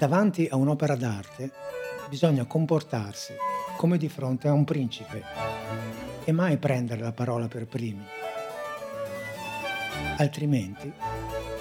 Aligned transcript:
Davanti 0.00 0.48
a 0.50 0.56
un'opera 0.56 0.96
d'arte 0.96 1.50
bisogna 2.08 2.46
comportarsi 2.46 3.34
come 3.76 3.98
di 3.98 4.08
fronte 4.08 4.48
a 4.48 4.52
un 4.54 4.64
principe 4.64 5.22
e 6.24 6.32
mai 6.32 6.56
prendere 6.56 7.02
la 7.02 7.12
parola 7.12 7.48
per 7.48 7.66
primi. 7.66 8.02
Altrimenti 10.16 10.90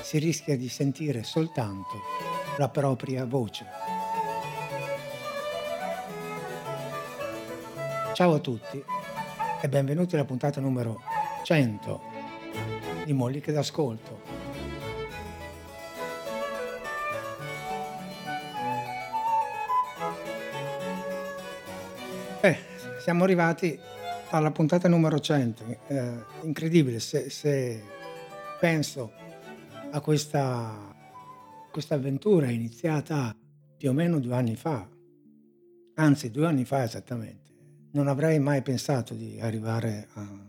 si 0.01 0.19
rischia 0.19 0.55
di 0.55 0.69
sentire 0.69 1.23
soltanto 1.23 1.99
la 2.57 2.69
propria 2.69 3.25
voce. 3.25 3.65
Ciao 8.13 8.33
a 8.35 8.39
tutti 8.39 8.81
e 9.61 9.67
benvenuti 9.67 10.15
alla 10.15 10.23
puntata 10.23 10.61
numero 10.61 11.01
100 11.43 12.01
di 13.03 13.11
Molliche 13.11 13.51
d'Ascolto. 13.51 14.28
Siamo 23.09 23.23
arrivati 23.23 23.75
alla 24.29 24.51
puntata 24.51 24.87
numero 24.87 25.19
100. 25.19 25.63
Eh, 25.87 26.13
incredibile, 26.43 26.99
se, 26.99 27.31
se, 27.31 27.83
penso 28.59 29.11
a 29.89 29.99
questa, 29.99 30.95
questa 31.71 31.95
avventura 31.95 32.51
iniziata 32.51 33.35
più 33.75 33.89
o 33.89 33.93
meno 33.93 34.19
due 34.19 34.35
anni 34.35 34.55
fa, 34.55 34.87
anzi 35.95 36.29
due 36.29 36.45
anni 36.45 36.65
fa 36.65 36.83
esattamente, 36.83 37.51
non 37.93 38.07
avrei 38.07 38.37
mai 38.37 38.61
pensato 38.61 39.15
di 39.15 39.39
arrivare 39.41 40.07
a, 40.13 40.45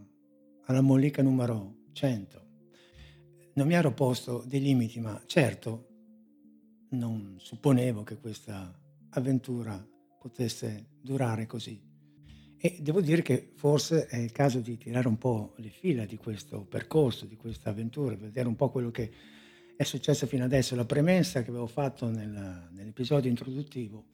alla 0.67 0.83
mollica 0.83 1.23
numero 1.23 1.87
100. 1.93 2.47
Non 3.55 3.67
mi 3.67 3.73
ero 3.73 3.95
posto 3.95 4.45
dei 4.47 4.61
limiti, 4.61 5.01
ma 5.01 5.19
certo 5.25 5.89
non 6.91 7.37
supponevo 7.39 8.03
che 8.03 8.19
questa 8.19 8.79
avventura 9.13 9.83
potesse 10.19 10.89
durare 11.01 11.47
così. 11.47 11.89
E 12.63 12.77
devo 12.83 13.01
dire 13.01 13.23
che 13.23 13.53
forse 13.55 14.05
è 14.07 14.19
il 14.19 14.33
caso 14.33 14.61
di 14.61 14.77
tirare 14.77 15.09
un 15.09 15.17
po' 15.17 15.55
le 15.57 15.71
fila 15.71 16.05
di 16.05 16.19
questo 16.19 16.67
percorso, 16.67 17.25
di 17.25 17.37
questa 17.37 17.71
avventura, 17.71 18.15
vedere 18.17 18.49
un 18.49 18.57
po' 18.57 18.69
quello 18.69 18.91
che 18.91 19.11
è 19.75 19.83
successo 19.83 20.27
fino 20.27 20.45
adesso. 20.45 20.77
La 20.77 20.85
premessa 20.85 21.43
che 21.43 21.49
avevo 21.49 21.67
fatto 21.67 22.11
nel, 22.11 22.69
nell'episodio 22.73 23.31
introduttivo 23.31 24.05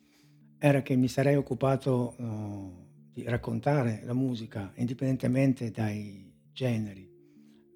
era 0.58 0.80
che 0.82 0.94
mi 0.94 1.08
sarei 1.08 1.34
occupato 1.34 2.14
uh, 2.18 2.86
di 3.12 3.24
raccontare 3.24 4.02
la 4.04 4.14
musica 4.14 4.70
indipendentemente 4.76 5.72
dai 5.72 6.32
generi, 6.52 7.10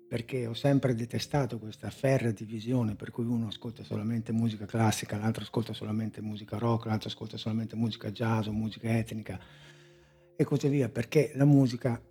perché 0.08 0.46
ho 0.46 0.54
sempre 0.54 0.94
detestato 0.94 1.58
questa 1.58 1.90
ferrea 1.90 2.30
divisione 2.30 2.94
per 2.94 3.10
cui 3.10 3.24
uno 3.24 3.48
ascolta 3.48 3.82
solamente 3.82 4.30
musica 4.30 4.66
classica, 4.66 5.18
l'altro 5.18 5.42
ascolta 5.42 5.72
solamente 5.72 6.20
musica 6.20 6.58
rock, 6.58 6.86
l'altro 6.86 7.08
ascolta 7.08 7.36
solamente 7.36 7.74
musica 7.74 8.12
jazz 8.12 8.46
o 8.46 8.52
musica 8.52 8.96
etnica 8.96 9.36
e 10.40 10.44
così 10.44 10.68
via, 10.70 10.88
perché 10.88 11.32
la 11.34 11.44
musica, 11.44 12.02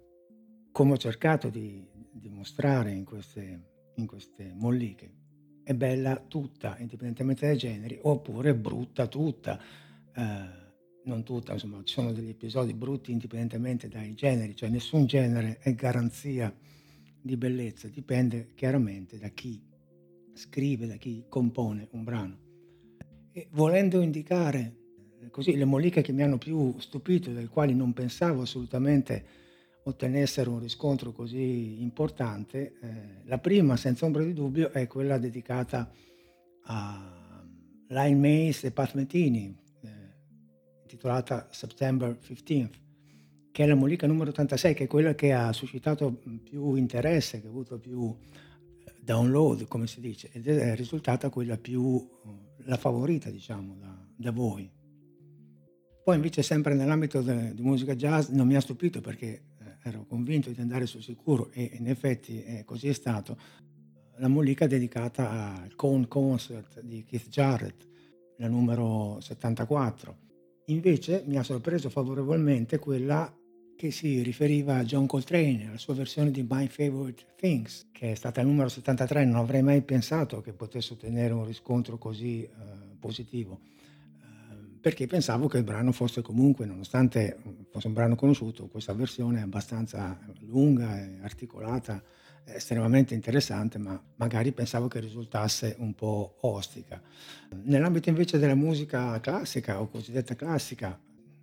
come 0.71 0.91
ho 0.91 0.97
cercato 0.97 1.49
di 1.49 1.83
dimostrare 2.11 2.91
in 2.91 3.03
queste, 3.03 3.61
in 3.95 4.05
queste 4.05 4.53
molliche, 4.53 5.11
è 5.63 5.73
bella 5.73 6.15
tutta, 6.15 6.77
indipendentemente 6.77 7.47
dai 7.47 7.57
generi, 7.57 7.97
oppure 7.99 8.53
brutta 8.53 9.07
tutta. 9.07 9.59
Eh, 10.13 10.47
non 11.05 11.23
tutta, 11.23 11.53
insomma, 11.53 11.81
ci 11.83 11.95
sono 11.95 12.11
degli 12.11 12.29
episodi 12.29 12.75
brutti 12.75 13.11
indipendentemente 13.11 13.87
dai 13.87 14.13
generi, 14.13 14.55
cioè 14.55 14.69
nessun 14.69 15.07
genere 15.07 15.57
è 15.57 15.73
garanzia 15.73 16.55
di 17.19 17.35
bellezza, 17.35 17.87
dipende 17.87 18.51
chiaramente 18.53 19.17
da 19.17 19.29
chi 19.29 19.59
scrive, 20.33 20.85
da 20.85 20.97
chi 20.97 21.25
compone 21.27 21.87
un 21.93 22.03
brano. 22.03 22.37
E 23.31 23.47
volendo 23.53 24.01
indicare 24.01 24.75
così 25.31 25.55
le 25.55 25.65
molliche 25.65 26.01
che 26.01 26.11
mi 26.11 26.23
hanno 26.23 26.37
più 26.37 26.75
stupito, 26.79 27.31
dai 27.31 27.47
quali 27.47 27.73
non 27.73 27.93
pensavo 27.93 28.41
assolutamente 28.41 29.37
ottenessero 29.83 30.51
un 30.51 30.59
riscontro 30.59 31.11
così 31.11 31.81
importante, 31.81 32.77
eh, 32.81 33.23
la 33.25 33.37
prima 33.37 33.75
senza 33.75 34.05
ombra 34.05 34.23
di 34.23 34.33
dubbio 34.33 34.71
è 34.71 34.87
quella 34.87 35.17
dedicata 35.17 35.91
a 36.63 37.43
Line 37.87 38.15
Mace 38.15 38.67
e 38.67 38.71
Pat 38.71 38.93
Metini, 38.93 39.55
eh, 39.81 39.89
intitolata 40.83 41.47
September 41.51 42.17
15th, 42.21 42.73
che 43.51 43.63
è 43.63 43.67
la 43.67 43.75
mollica 43.75 44.07
numero 44.07 44.29
86, 44.29 44.73
che 44.73 44.83
è 44.83 44.87
quella 44.87 45.15
che 45.15 45.33
ha 45.33 45.51
suscitato 45.53 46.21
più 46.43 46.75
interesse, 46.75 47.41
che 47.41 47.47
ha 47.47 47.49
avuto 47.49 47.79
più 47.79 48.15
eh, 48.85 48.93
download, 49.01 49.67
come 49.67 49.87
si 49.87 49.99
dice, 49.99 50.29
ed 50.31 50.47
è 50.47 50.75
risultata 50.75 51.29
quella 51.29 51.57
più, 51.57 52.07
la 52.65 52.77
favorita, 52.77 53.29
diciamo, 53.29 53.75
da, 53.79 53.97
da 54.15 54.31
voi. 54.31 54.69
Poi 56.09 56.17
invece 56.17 56.41
sempre 56.41 56.73
nell'ambito 56.73 57.21
di 57.21 57.61
musica 57.61 57.93
jazz 57.93 58.29
non 58.29 58.47
mi 58.47 58.55
ha 58.55 58.61
stupito 58.61 58.99
perché 58.99 59.27
eh, 59.27 59.43
ero 59.83 60.07
convinto 60.07 60.49
di 60.49 60.59
andare 60.59 60.87
sul 60.87 61.03
sicuro 61.03 61.51
e 61.51 61.69
in 61.77 61.87
effetti 61.87 62.43
eh, 62.43 62.63
così 62.65 62.87
è 62.87 62.93
stato. 62.93 63.37
La 64.17 64.27
mollica 64.27 64.65
dedicata 64.65 65.61
al 65.61 65.75
Cone 65.75 66.07
Concert 66.07 66.81
di 66.81 67.03
Keith 67.03 67.27
Jarrett, 67.27 67.87
la 68.37 68.47
numero 68.47 69.19
74. 69.21 70.17
Invece 70.65 71.25
mi 71.27 71.37
ha 71.37 71.43
sorpreso 71.43 71.91
favorevolmente 71.91 72.79
quella 72.79 73.31
che 73.75 73.91
si 73.91 74.23
riferiva 74.23 74.77
a 74.77 74.83
John 74.83 75.05
Coltrane, 75.05 75.67
alla 75.67 75.77
sua 75.77 75.93
versione 75.93 76.31
di 76.31 76.41
My 76.41 76.65
Favorite 76.69 77.35
Things, 77.35 77.89
che 77.91 78.13
è 78.13 78.15
stata 78.15 78.41
il 78.41 78.47
numero 78.47 78.67
73. 78.67 79.25
Non 79.25 79.35
avrei 79.35 79.61
mai 79.61 79.83
pensato 79.83 80.41
che 80.41 80.53
potesse 80.53 80.93
ottenere 80.93 81.33
un 81.33 81.45
riscontro 81.45 81.99
così 81.99 82.41
eh, 82.41 82.49
positivo 82.97 83.59
perché 84.81 85.07
pensavo 85.07 85.47
che 85.47 85.57
il 85.57 85.63
brano 85.63 85.91
fosse 85.91 86.21
comunque, 86.21 86.65
nonostante 86.65 87.37
fosse 87.69 87.87
un 87.87 87.93
brano 87.93 88.15
conosciuto, 88.15 88.67
questa 88.67 88.93
versione 88.93 89.39
è 89.39 89.41
abbastanza 89.41 90.19
lunga 90.41 90.89
articolata, 91.21 92.01
estremamente 92.45 93.13
interessante, 93.13 93.77
ma 93.77 94.01
magari 94.15 94.51
pensavo 94.51 94.87
che 94.87 94.99
risultasse 94.99 95.75
un 95.79 95.93
po' 95.93 96.37
ostica. 96.41 97.01
Nell'ambito 97.63 98.09
invece 98.09 98.39
della 98.39 98.55
musica 98.55 99.19
classica 99.19 99.81
o 99.81 99.87
cosiddetta 99.87 100.35
classica, 100.35 100.99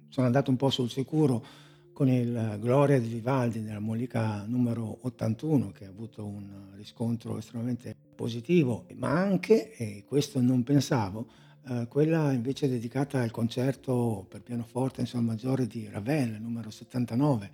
sono 0.09 0.27
andato 0.27 0.51
un 0.51 0.57
po' 0.57 0.71
sul 0.71 0.91
sicuro 0.91 1.45
con 1.93 2.09
il 2.09 2.59
Gloria 2.61 3.01
di 3.01 3.09
Vivaldi 3.09 3.61
nella 3.61 3.81
Mollica 3.81 4.45
numero 4.47 4.99
81 5.03 5.73
che 5.73 5.87
ha 5.87 5.89
avuto 5.89 6.27
un 6.27 6.73
riscontro 6.75 7.39
estremamente 7.39 7.95
positivo, 8.15 8.87
ma 8.97 9.11
anche, 9.11 9.75
e 9.75 10.05
questo 10.07 10.41
non 10.41 10.63
pensavo, 10.63 11.27
eh, 11.69 11.87
quella 11.89 12.33
invece 12.33 12.69
dedicata 12.69 13.21
al 13.21 13.33
concerto 13.33 14.25
per 14.29 14.43
pianoforte 14.43 15.01
in 15.01 15.07
sol 15.07 15.23
maggiore 15.23 15.67
di 15.67 15.89
Ravel, 15.91 16.41
numero 16.41 16.71
79, 16.71 17.51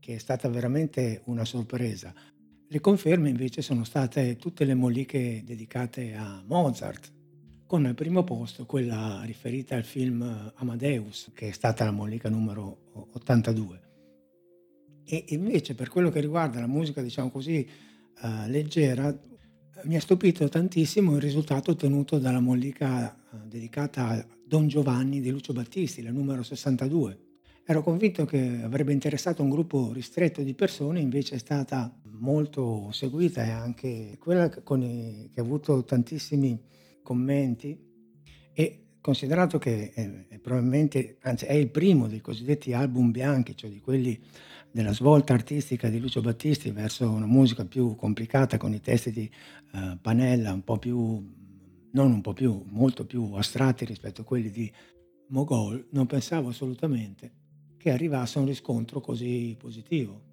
che 0.00 0.14
è 0.14 0.18
stata 0.18 0.48
veramente 0.48 1.20
una 1.26 1.44
sorpresa. 1.44 2.14
Le 2.66 2.80
conferme 2.80 3.28
invece 3.28 3.60
sono 3.60 3.84
state 3.84 4.36
tutte 4.36 4.64
le 4.64 4.74
molliche 4.74 5.42
dedicate 5.44 6.14
a 6.14 6.42
Mozart, 6.46 7.12
con 7.66 7.84
al 7.84 7.94
primo 7.94 8.24
posto 8.24 8.64
quella 8.64 9.20
riferita 9.24 9.76
al 9.76 9.84
film 9.84 10.52
Amadeus, 10.54 11.30
che 11.34 11.48
è 11.48 11.52
stata 11.52 11.84
la 11.84 11.90
mollica 11.90 12.28
numero 12.30 13.08
82. 13.12 13.80
E 15.04 15.24
invece 15.28 15.74
per 15.74 15.88
quello 15.88 16.10
che 16.10 16.20
riguarda 16.20 16.58
la 16.60 16.66
musica, 16.66 17.02
diciamo 17.02 17.30
così, 17.30 17.68
uh, 18.22 18.48
leggera, 18.48 19.16
mi 19.84 19.96
ha 19.96 20.00
stupito 20.00 20.48
tantissimo 20.48 21.14
il 21.14 21.20
risultato 21.20 21.72
ottenuto 21.72 22.18
dalla 22.18 22.40
mollica 22.40 23.14
eh, 23.14 23.19
dedicata 23.44 24.08
a 24.08 24.26
Don 24.44 24.68
Giovanni 24.68 25.20
di 25.20 25.30
Lucio 25.30 25.52
Battisti, 25.52 26.02
la 26.02 26.10
numero 26.10 26.42
62. 26.42 27.18
Ero 27.64 27.82
convinto 27.82 28.24
che 28.24 28.60
avrebbe 28.62 28.92
interessato 28.92 29.42
un 29.42 29.50
gruppo 29.50 29.92
ristretto 29.92 30.42
di 30.42 30.54
persone, 30.54 31.00
invece 31.00 31.36
è 31.36 31.38
stata 31.38 31.94
molto 32.18 32.90
seguita 32.92 33.44
e 33.44 33.50
anche 33.50 34.16
quella 34.18 34.46
i, 34.46 35.30
che 35.32 35.40
ha 35.40 35.42
avuto 35.42 35.84
tantissimi 35.84 36.60
commenti 37.02 37.78
e 38.52 38.84
considerato 39.00 39.58
che 39.58 39.90
è, 39.92 40.26
è 40.28 40.38
probabilmente, 40.38 41.18
anzi 41.22 41.46
è 41.46 41.54
il 41.54 41.70
primo 41.70 42.06
dei 42.08 42.20
cosiddetti 42.20 42.72
album 42.72 43.10
bianchi, 43.10 43.56
cioè 43.56 43.70
di 43.70 43.80
quelli 43.80 44.18
della 44.70 44.92
svolta 44.92 45.32
artistica 45.32 45.88
di 45.88 45.98
Lucio 45.98 46.20
Battisti 46.20 46.70
verso 46.70 47.10
una 47.10 47.26
musica 47.26 47.64
più 47.64 47.96
complicata 47.96 48.56
con 48.56 48.72
i 48.72 48.80
testi 48.80 49.10
di 49.10 49.30
uh, 49.72 49.98
Panella 50.00 50.52
un 50.52 50.62
po' 50.62 50.78
più, 50.78 51.38
non 51.92 52.12
un 52.12 52.20
po' 52.20 52.32
più, 52.32 52.62
molto 52.68 53.04
più 53.04 53.32
astratti 53.32 53.84
rispetto 53.84 54.22
a 54.22 54.24
quelli 54.24 54.50
di 54.50 54.70
Mogol, 55.28 55.88
non 55.90 56.06
pensavo 56.06 56.48
assolutamente 56.48 57.32
che 57.76 57.90
arrivasse 57.90 58.38
un 58.38 58.46
riscontro 58.46 59.00
così 59.00 59.56
positivo. 59.58 60.28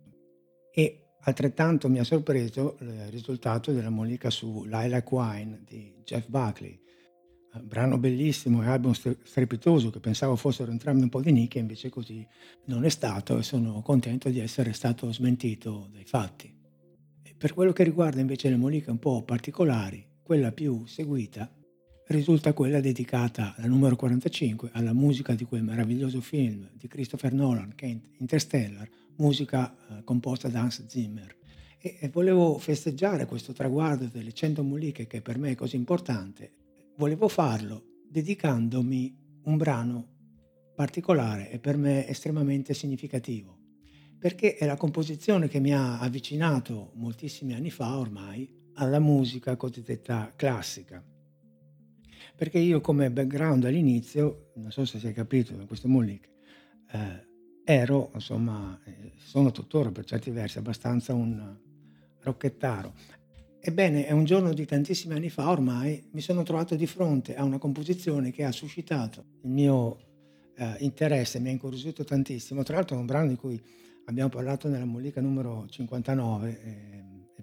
E 0.71 1.13
altrettanto 1.21 1.89
mi 1.89 1.99
ha 1.99 2.03
sorpreso 2.03 2.77
il 2.81 3.07
risultato 3.09 3.71
della 3.71 3.89
mollica 3.89 4.29
su 4.29 4.63
Lilac 4.65 5.11
Wine 5.11 5.61
di 5.65 5.93
Jeff 6.03 6.27
Buckley, 6.27 6.79
brano 7.63 7.97
bellissimo 7.97 8.61
e 8.63 8.67
album 8.67 8.91
strepitoso 8.91 9.89
che 9.89 9.99
pensavo 9.99 10.35
fossero 10.35 10.71
entrambi 10.71 11.03
un 11.03 11.09
po' 11.09 11.21
di 11.21 11.31
nicchia, 11.31 11.59
invece 11.61 11.89
così 11.89 12.25
non 12.65 12.85
è 12.85 12.89
stato 12.89 13.37
e 13.37 13.43
sono 13.43 13.81
contento 13.81 14.29
di 14.29 14.39
essere 14.39 14.73
stato 14.73 15.11
smentito 15.11 15.87
dai 15.91 16.05
fatti. 16.05 16.53
Per 17.37 17.53
quello 17.53 17.71
che 17.71 17.83
riguarda 17.83 18.19
invece 18.19 18.49
le 18.49 18.57
moliche 18.57 18.89
un 18.89 18.99
po' 18.99 19.23
particolari, 19.23 20.06
quella 20.27 20.51
più 20.51 20.85
seguita 20.85 21.49
risulta 22.07 22.51
quella 22.51 22.81
dedicata, 22.81 23.55
la 23.59 23.67
numero 23.67 23.95
45, 23.95 24.71
alla 24.73 24.91
musica 24.91 25.33
di 25.33 25.45
quel 25.45 25.63
meraviglioso 25.63 26.19
film 26.19 26.69
di 26.73 26.89
Christopher 26.89 27.31
Nolan, 27.31 27.73
che 27.75 27.85
è 27.85 27.97
Interstellar, 28.17 28.89
musica 29.15 29.73
eh, 29.73 30.03
composta 30.03 30.49
da 30.49 30.59
Hans 30.59 30.85
Zimmer. 30.85 31.33
E, 31.79 31.95
e, 32.01 32.09
volevo 32.09 32.57
festeggiare 32.57 33.25
questo 33.25 33.53
traguardo 33.53 34.09
delle 34.11 34.33
100 34.33 34.63
muliche 34.63 35.07
che 35.07 35.21
per 35.21 35.37
me 35.37 35.51
è 35.51 35.55
così 35.55 35.77
importante. 35.77 36.51
Volevo 36.97 37.29
farlo 37.29 38.01
dedicandomi 38.09 39.15
un 39.43 39.55
brano 39.55 40.07
particolare 40.75 41.49
e 41.49 41.59
per 41.59 41.77
me 41.77 42.05
estremamente 42.05 42.73
significativo, 42.73 43.57
perché 44.19 44.57
è 44.57 44.65
la 44.65 44.75
composizione 44.75 45.47
che 45.47 45.61
mi 45.61 45.73
ha 45.73 45.99
avvicinato 45.99 46.91
moltissimi 46.95 47.53
anni 47.53 47.69
fa 47.69 47.97
ormai 47.97 48.56
alla 48.77 48.99
musica 48.99 49.55
cosiddetta 49.55 50.31
classica. 50.35 51.03
Perché 52.35 52.59
io 52.59 52.81
come 52.81 53.09
background 53.11 53.65
all'inizio, 53.65 54.51
non 54.55 54.71
so 54.71 54.85
se 54.85 54.99
si 54.99 55.07
è 55.07 55.13
capito 55.13 55.55
da 55.55 55.65
questo 55.65 55.87
Mollic, 55.87 56.29
eh, 56.91 57.25
ero, 57.63 58.11
insomma, 58.13 58.79
eh, 58.85 59.13
sono 59.17 59.51
tuttora 59.51 59.91
per 59.91 60.05
certi 60.05 60.29
versi 60.29 60.57
abbastanza 60.57 61.13
un 61.13 61.57
rocchettaro. 62.19 62.93
Ebbene, 63.59 64.05
è 64.05 64.11
un 64.11 64.23
giorno 64.23 64.53
di 64.53 64.65
tantissimi 64.65 65.15
anni 65.15 65.29
fa 65.29 65.49
ormai 65.49 66.07
mi 66.11 66.21
sono 66.21 66.43
trovato 66.43 66.75
di 66.75 66.85
fronte 66.85 67.35
a 67.35 67.43
una 67.43 67.57
composizione 67.57 68.31
che 68.31 68.43
ha 68.43 68.51
suscitato 68.51 69.25
il 69.41 69.49
mio 69.49 69.97
eh, 70.55 70.75
interesse, 70.79 71.39
mi 71.39 71.49
ha 71.49 71.51
incuriosito 71.51 72.03
tantissimo. 72.03 72.63
Tra 72.63 72.75
l'altro 72.75 72.95
è 72.95 72.99
un 72.99 73.05
brano 73.05 73.29
di 73.29 73.35
cui 73.35 73.61
abbiamo 74.05 74.29
parlato 74.29 74.69
nella 74.69 74.85
Mollica 74.85 75.21
numero 75.21 75.65
59 75.67 76.61
eh, 76.63 76.96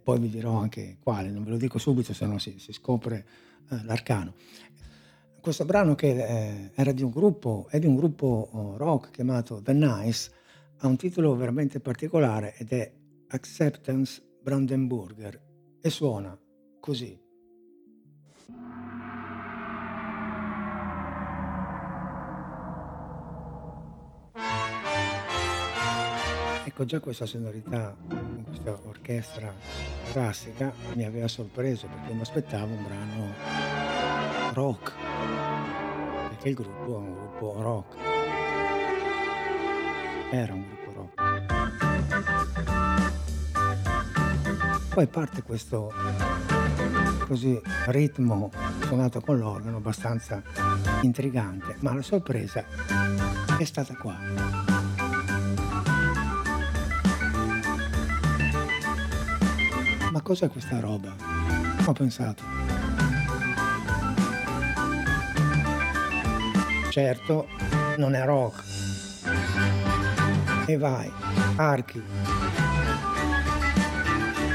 poi 0.04 0.20
vi 0.20 0.28
dirò 0.28 0.58
anche 0.58 0.98
quale, 1.02 1.30
non 1.30 1.42
ve 1.42 1.50
lo 1.50 1.56
dico 1.56 1.78
subito 1.78 2.12
se 2.12 2.26
no 2.26 2.38
si, 2.38 2.58
si 2.58 2.72
scopre 2.72 3.26
eh, 3.70 3.82
l'arcano. 3.84 4.34
Questo 5.40 5.64
brano 5.64 5.94
che 5.94 6.10
eh, 6.10 6.70
era 6.74 6.92
di 6.92 7.02
un 7.02 7.10
gruppo, 7.10 7.66
è 7.70 7.78
di 7.78 7.86
un 7.86 7.96
gruppo 7.96 8.48
oh, 8.52 8.76
rock 8.76 9.10
chiamato 9.10 9.60
The 9.62 9.72
Nice, 9.72 10.30
ha 10.78 10.86
un 10.86 10.96
titolo 10.96 11.34
veramente 11.34 11.80
particolare 11.80 12.54
ed 12.56 12.72
è 12.72 12.92
Acceptance 13.28 14.22
Brandenburger 14.42 15.42
e 15.80 15.90
suona 15.90 16.38
così. 16.80 17.18
Ecco 26.74 26.86
già 26.86 26.98
questa 26.98 27.24
sonorità 27.24 27.94
questa 28.44 28.76
orchestra 28.86 29.54
classica 30.10 30.72
mi 30.94 31.04
aveva 31.04 31.28
sorpreso 31.28 31.86
perché 31.86 32.12
mi 32.12 32.22
aspettavo 32.22 32.74
un 32.74 32.82
brano 32.82 33.32
rock, 34.54 34.92
perché 36.30 36.48
il 36.48 36.56
gruppo 36.56 36.96
è 36.96 36.98
un 36.98 37.12
gruppo 37.12 37.62
rock, 37.62 37.96
era 40.32 40.52
un 40.52 40.66
gruppo 40.66 41.12
rock. 41.14 41.22
Poi 44.94 45.06
parte 45.06 45.42
questo 45.44 45.92
così 47.28 47.56
ritmo 47.86 48.50
suonato 48.80 49.20
con 49.20 49.38
l'organo 49.38 49.76
abbastanza 49.76 50.42
intrigante, 51.02 51.76
ma 51.78 51.94
la 51.94 52.02
sorpresa 52.02 52.64
è 53.56 53.62
stata 53.62 53.94
qua. 53.94 54.73
Ma 60.14 60.22
cos'è 60.22 60.48
questa 60.48 60.78
roba? 60.78 61.12
Ho 61.86 61.92
pensato. 61.92 62.44
Certo, 66.88 67.48
non 67.96 68.14
è 68.14 68.24
rock. 68.24 68.62
E 70.66 70.76
vai, 70.78 71.10
archi, 71.56 72.00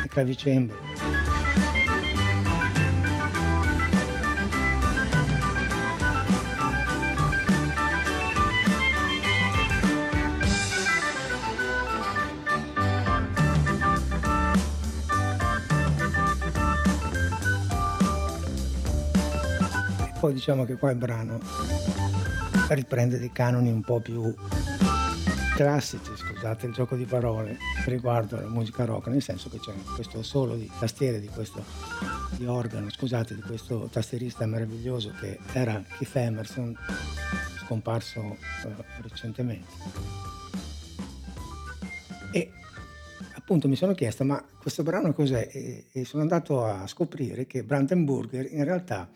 clavicembalo. 0.07 0.88
Diciamo 20.31 20.65
che 20.65 20.75
qua 20.77 20.91
il 20.91 20.97
brano 20.97 21.39
riprende 22.69 23.19
dei 23.19 23.31
canoni 23.31 23.69
un 23.69 23.81
po' 23.81 23.99
più 23.99 24.33
classici, 25.55 26.11
scusate 26.15 26.67
il 26.67 26.73
gioco 26.73 26.95
di 26.95 27.03
parole, 27.03 27.57
riguardo 27.85 28.37
alla 28.37 28.47
musica 28.47 28.85
rock, 28.85 29.07
nel 29.07 29.21
senso 29.21 29.49
che 29.49 29.59
c'è 29.59 29.73
questo 29.93 30.23
solo 30.23 30.55
di 30.55 30.71
tastiere, 30.79 31.19
di 31.19 31.27
questo 31.27 31.63
di 32.37 32.45
organo, 32.45 32.89
scusate, 32.89 33.35
di 33.35 33.41
questo 33.41 33.89
tastierista 33.91 34.45
meraviglioso 34.45 35.11
che 35.19 35.37
era 35.51 35.83
Keith 35.97 36.15
Emerson, 36.15 36.73
scomparso 37.63 38.21
uh, 38.21 38.37
recentemente. 39.01 39.67
E 42.31 42.51
appunto 43.33 43.67
mi 43.67 43.75
sono 43.75 43.93
chiesto, 43.93 44.23
ma 44.23 44.41
questo 44.61 44.83
brano 44.83 45.11
cos'è? 45.11 45.49
E, 45.51 45.87
e 45.91 46.05
sono 46.05 46.21
andato 46.21 46.63
a 46.63 46.87
scoprire 46.87 47.45
che 47.45 47.63
Brandenburger 47.63 48.47
in 48.53 48.63
realtà 48.63 49.09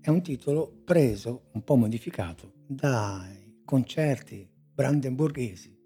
è 0.00 0.10
un 0.10 0.22
titolo 0.22 0.82
preso, 0.84 1.48
un 1.52 1.64
po' 1.64 1.76
modificato, 1.76 2.52
dai 2.66 3.62
concerti 3.64 4.48
brandenburghesi 4.74 5.76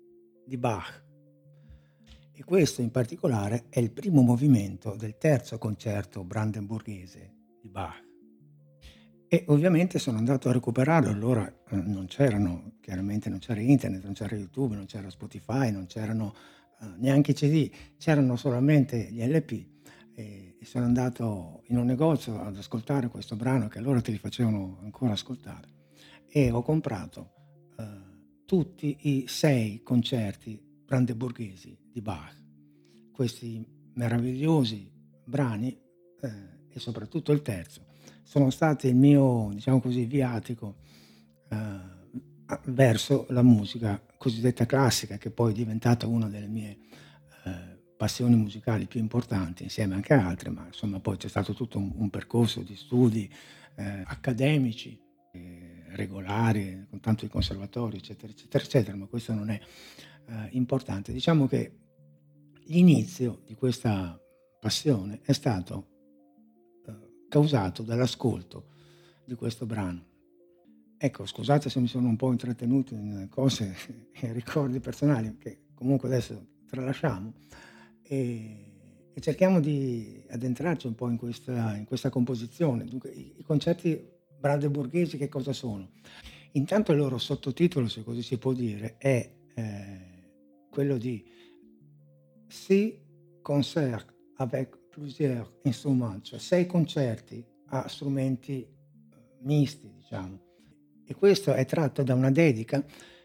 di 0.44 0.56
Bach. 0.56 1.02
E 2.32 2.44
questo 2.44 2.82
in 2.82 2.90
particolare 2.90 3.64
è 3.68 3.78
il 3.78 3.90
primo 3.90 4.22
movimento 4.22 4.94
del 4.96 5.16
terzo 5.18 5.58
concerto 5.58 6.24
brandenburghese 6.24 7.34
di 7.60 7.68
Bach. 7.68 8.10
E 9.28 9.44
ovviamente 9.48 9.98
sono 9.98 10.18
andato 10.18 10.50
a 10.50 10.52
recuperarlo, 10.52 11.08
allora 11.08 11.46
eh, 11.48 11.76
non 11.76 12.04
c'erano, 12.06 12.74
chiaramente 12.82 13.31
non 13.31 13.38
c'era 13.38 13.60
internet, 13.60 14.04
non 14.04 14.12
c'era 14.12 14.36
YouTube, 14.36 14.74
non 14.74 14.84
c'era 14.84 15.08
Spotify, 15.08 15.70
non 15.70 15.86
c'erano 15.86 16.34
eh, 16.82 16.86
neanche 16.98 17.31
i 17.31 17.34
CD, 17.34 17.70
c'erano 17.96 18.36
solamente 18.36 19.08
gli 19.10 19.24
LP 19.24 19.52
e, 19.52 19.64
e 20.14 20.51
sono 20.64 20.84
andato 20.84 21.62
in 21.66 21.78
un 21.78 21.86
negozio 21.86 22.40
ad 22.40 22.56
ascoltare 22.56 23.08
questo 23.08 23.36
brano 23.36 23.69
che 23.69 23.78
allora 23.78 24.00
te 24.00 24.10
li 24.10 24.19
facevano 24.19 24.78
ancora 24.82 25.12
ascoltare. 25.12 25.69
E 26.28 26.50
ho 26.50 26.62
comprato 26.62 27.32
eh, 27.78 27.84
tutti 28.46 28.96
i 29.02 29.24
sei 29.28 29.82
concerti 29.82 30.60
brandeburghesi 30.84 31.76
di 31.92 32.00
Bach, 32.00 32.40
questi 33.12 33.64
meravigliosi 33.94 34.90
brani 35.24 35.78
eh, 36.20 36.31
e 36.69 36.78
soprattutto 36.78 37.32
il 37.32 37.42
terzo 37.42 37.90
sono 38.32 38.48
stati 38.48 38.88
il 38.88 38.96
mio, 38.96 39.50
diciamo 39.52 39.78
così, 39.78 40.06
viatico 40.06 40.76
eh, 41.50 41.81
verso 42.64 43.26
la 43.28 43.42
musica 43.42 44.02
cosiddetta 44.16 44.64
classica, 44.64 45.19
che 45.19 45.31
poi 45.31 45.50
è 45.50 45.54
diventata 45.54 46.06
una 46.06 46.28
delle 46.28 46.46
mie 46.46 46.78
passioni 48.02 48.34
musicali 48.34 48.86
più 48.86 48.98
importanti, 48.98 49.62
insieme 49.62 49.94
anche 49.94 50.12
a 50.12 50.26
altre, 50.26 50.50
ma 50.50 50.66
insomma 50.66 50.98
poi 50.98 51.16
c'è 51.18 51.28
stato 51.28 51.54
tutto 51.54 51.78
un, 51.78 51.92
un 51.94 52.10
percorso 52.10 52.62
di 52.62 52.74
studi 52.74 53.32
eh, 53.76 54.02
accademici, 54.04 55.00
eh, 55.30 55.84
regolari, 55.90 56.84
con 56.90 56.98
tanto 56.98 57.24
di 57.24 57.30
conservatori, 57.30 57.98
eccetera, 57.98 58.32
eccetera, 58.32 58.64
eccetera, 58.64 58.96
ma 58.96 59.06
questo 59.06 59.32
non 59.34 59.50
è 59.50 59.60
eh, 60.26 60.48
importante. 60.50 61.12
Diciamo 61.12 61.46
che 61.46 61.78
l'inizio 62.64 63.42
di 63.46 63.54
questa 63.54 64.20
passione 64.58 65.20
è 65.22 65.30
stato 65.30 65.86
eh, 66.84 67.26
causato 67.28 67.84
dall'ascolto 67.84 68.66
di 69.24 69.36
questo 69.36 69.64
brano. 69.64 70.06
Ecco, 70.98 71.24
scusate 71.24 71.70
se 71.70 71.78
mi 71.78 71.86
sono 71.86 72.08
un 72.08 72.16
po' 72.16 72.32
intrattenuto 72.32 72.94
in 72.94 73.28
cose 73.30 73.76
e 74.10 74.32
ricordi 74.32 74.80
personali 74.80 75.36
che 75.38 75.66
comunque 75.72 76.08
adesso 76.08 76.46
tralasciamo, 76.66 77.32
e, 78.02 79.10
e 79.12 79.20
cerchiamo 79.20 79.60
di 79.60 80.22
addentrarci 80.28 80.86
un 80.86 80.94
po' 80.94 81.08
in 81.08 81.16
questa, 81.16 81.76
in 81.76 81.84
questa 81.84 82.10
composizione. 82.10 82.84
Dunque, 82.84 83.10
i, 83.10 83.34
i 83.38 83.42
concerti 83.42 84.10
brandeburghesi 84.38 85.16
che 85.16 85.28
cosa 85.28 85.52
sono? 85.52 85.90
Intanto 86.52 86.92
il 86.92 86.98
loro 86.98 87.18
sottotitolo, 87.18 87.88
se 87.88 88.02
così 88.02 88.22
si 88.22 88.38
può 88.38 88.52
dire, 88.52 88.96
è 88.98 89.30
eh, 89.54 89.98
quello 90.70 90.98
di 90.98 91.24
Six 92.52 92.98
concerts 93.40 94.12
avec 94.36 94.78
plusieurs 94.90 95.50
instruments, 95.62 96.28
cioè 96.28 96.38
sei 96.38 96.66
concerti 96.66 97.42
a 97.68 97.88
strumenti 97.88 98.60
eh, 98.60 98.68
misti, 99.40 99.90
diciamo. 99.90 100.38
E 101.06 101.14
questo 101.14 101.54
è 101.54 101.64
tratto 101.64 102.02
da 102.02 102.12
una 102.14 102.30
dedica 102.30 102.84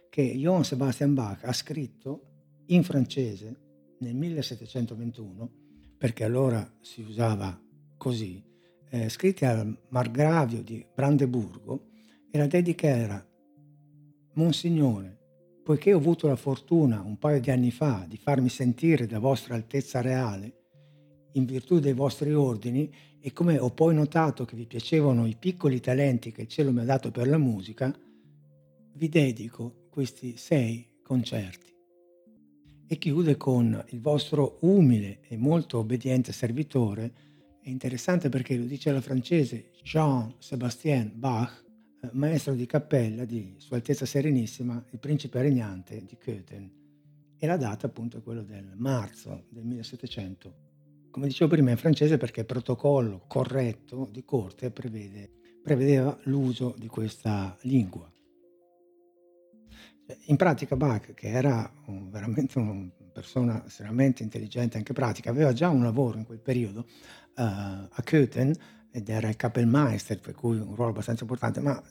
che 0.10 0.22
Johann 0.22 0.62
Sebastian 0.62 1.14
Bach 1.14 1.44
ha 1.44 1.52
scritto 1.52 2.22
in 2.68 2.84
francese 2.84 3.67
nel 4.00 4.16
1721, 4.16 5.52
perché 5.98 6.24
allora 6.24 6.70
si 6.82 7.02
usava 7.02 7.60
così, 7.98 8.44
eh, 8.90 9.10
scritti 9.10 9.46
al 9.46 9.78
Margravio 9.90 10.62
di 10.62 10.86
Brandeburgo 10.94 11.90
e 12.30 12.38
la 12.38 12.48
dedica 12.48 12.88
era 12.88 13.26
Monsignore, 14.34 15.18
poiché 15.64 15.94
ho 15.94 15.98
avuto 15.98 16.28
la 16.28 16.36
fortuna 16.36 17.02
un 17.02 17.18
paio 17.18 17.40
di 17.40 17.50
anni 17.52 17.72
fa 17.72 18.06
di 18.08 18.18
farmi 18.18 18.50
sentire 18.50 19.08
da 19.08 19.20
vostra 19.20 19.56
altezza 19.56 20.02
reale, 20.02 20.54
in 21.34 21.46
virtù 21.46 21.80
dei 21.80 21.94
vostri 21.94 22.34
ordini, 22.34 22.90
e 23.20 23.34
come 23.34 23.58
ho 23.58 23.72
poi 23.72 23.94
notato 23.94 24.46
che 24.46 24.56
vi 24.56 24.66
piacevano 24.66 25.26
i 25.26 25.36
piccoli 25.38 25.80
talenti 25.80 26.32
che 26.32 26.44
il 26.44 26.48
cielo 26.48 26.72
mi 26.72 26.80
ha 26.80 26.86
dato 26.86 27.12
per 27.12 27.28
la 27.28 27.38
musica, 27.38 27.94
vi 28.94 29.10
dedico 29.10 29.88
questi 29.90 30.38
sei 30.38 31.00
concerti. 31.04 31.77
E 32.88 32.98
chiude 32.98 33.36
con 33.36 33.84
il 33.90 34.00
vostro 34.00 34.58
umile 34.62 35.20
e 35.28 35.38
molto 35.38 35.80
obbediente 35.80 36.32
servitore, 36.32 37.14
è 37.62 37.70
interessante 37.70 38.30
perché 38.30 38.56
lo 38.56 38.66
dice 38.66 38.90
alla 38.90 39.02
francese 39.02 39.72
Jean-Sébastien 39.84 41.12
Bach, 41.16 41.66
eh, 42.02 42.10
maestro 42.14 42.54
di 42.54 42.66
cappella 42.66 43.26
di 43.26 43.56
Sua 43.58 43.76
Altezza 43.76 44.06
Serenissima, 44.06 44.84
il 44.92 45.00
principe 45.00 45.42
regnante 45.42 46.04
di 46.06 46.18
Köthen. 46.18 46.72
E 47.38 47.46
la 47.46 47.58
data 47.58 47.88
appunto 47.88 48.18
è 48.18 48.24
quella 48.24 48.42
del 48.42 48.72
marzo 48.76 49.46
del 49.50 49.66
1700 49.66 50.66
come 51.18 51.30
dicevo 51.30 51.50
prima 51.50 51.72
in 51.72 51.78
francese 51.78 52.18
perché 52.18 52.42
il 52.42 52.46
protocollo 52.46 53.24
corretto 53.26 54.08
di 54.12 54.24
corte 54.24 54.70
prevede, 54.70 55.32
prevedeva 55.64 56.16
l'uso 56.26 56.76
di 56.78 56.86
questa 56.86 57.58
lingua. 57.62 58.08
In 60.26 60.36
pratica 60.36 60.76
Bach, 60.76 61.14
che 61.14 61.28
era 61.28 61.70
un, 61.88 62.10
veramente 62.10 62.58
una 62.60 62.90
persona 63.12 63.66
estremamente 63.66 64.24
intelligente 64.24 64.76
e 64.76 64.80
anche 64.80 64.94
pratica, 64.94 65.30
aveva 65.30 65.54
già 65.54 65.70
un 65.70 65.84
lavoro 65.84 66.18
in 66.18 66.26
quel 66.26 66.40
periodo 66.40 66.82
uh, 67.36 67.42
a 67.42 68.02
Köthen 68.04 68.54
ed 68.92 69.10
era 69.10 69.28
il 69.28 69.36
Kapellmeister, 69.36 70.20
per 70.20 70.34
cui 70.34 70.58
un 70.58 70.76
ruolo 70.76 70.92
abbastanza 70.92 71.24
importante, 71.24 71.60
ma 71.60 71.82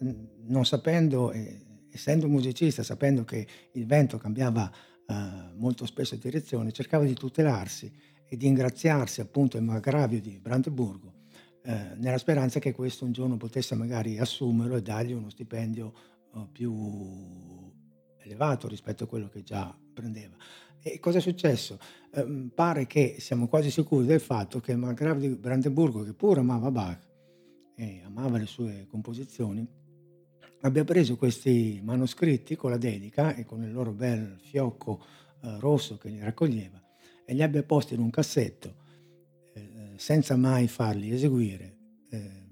non 0.46 0.64
sapendo, 0.64 1.30
eh, 1.30 1.60
essendo 1.90 2.26
musicista, 2.26 2.82
sapendo 2.82 3.24
che 3.24 3.46
il 3.72 3.86
vento 3.86 4.16
cambiava 4.18 4.70
uh, 5.06 5.14
molto 5.56 5.84
spesso 5.86 6.16
direzione, 6.16 6.72
cercava 6.72 7.04
di 7.04 7.14
tutelarsi 7.14 7.92
e 8.28 8.36
di 8.36 8.46
ingraziarsi 8.46 9.20
appunto 9.20 9.56
il 9.56 9.62
margravio 9.62 10.20
di 10.20 10.38
Brandeburgo 10.40 11.16
eh, 11.66 11.96
nella 11.96 12.18
speranza 12.18 12.60
che 12.60 12.72
questo 12.72 13.04
un 13.04 13.10
giorno 13.10 13.36
potesse 13.36 13.74
magari 13.74 14.18
assumerlo 14.18 14.76
e 14.76 14.82
dargli 14.82 15.12
uno 15.12 15.30
stipendio 15.30 15.92
eh, 16.32 16.46
più 16.52 16.72
elevato 18.26 18.68
rispetto 18.68 19.04
a 19.04 19.06
quello 19.06 19.28
che 19.28 19.42
già 19.42 19.76
prendeva. 19.92 20.36
E 20.82 21.00
cosa 21.00 21.18
è 21.18 21.20
successo? 21.20 21.78
Eh, 22.12 22.50
pare 22.54 22.86
che 22.86 23.16
siamo 23.18 23.48
quasi 23.48 23.70
sicuri 23.70 24.06
del 24.06 24.20
fatto 24.20 24.60
che 24.60 24.72
il 24.72 24.78
margravio 24.78 25.28
di 25.28 25.34
Brandeburgo, 25.34 26.04
che 26.04 26.12
pure 26.12 26.40
amava 26.40 26.70
Bach 26.70 27.06
e 27.74 28.02
amava 28.04 28.38
le 28.38 28.46
sue 28.46 28.86
composizioni, 28.88 29.66
abbia 30.60 30.84
preso 30.84 31.16
questi 31.16 31.80
manoscritti 31.82 32.56
con 32.56 32.70
la 32.70 32.76
dedica 32.76 33.34
e 33.34 33.44
con 33.44 33.62
il 33.62 33.72
loro 33.72 33.92
bel 33.92 34.38
fiocco 34.40 35.04
eh, 35.42 35.58
rosso 35.58 35.96
che 35.96 36.08
li 36.08 36.20
raccoglieva 36.20 36.80
e 37.24 37.34
li 37.34 37.42
abbia 37.42 37.62
posti 37.62 37.94
in 37.94 38.00
un 38.00 38.10
cassetto 38.10 38.74
eh, 39.54 39.94
senza 39.96 40.36
mai 40.36 40.68
farli 40.68 41.12
eseguire 41.12 41.76
eh, 42.10 42.44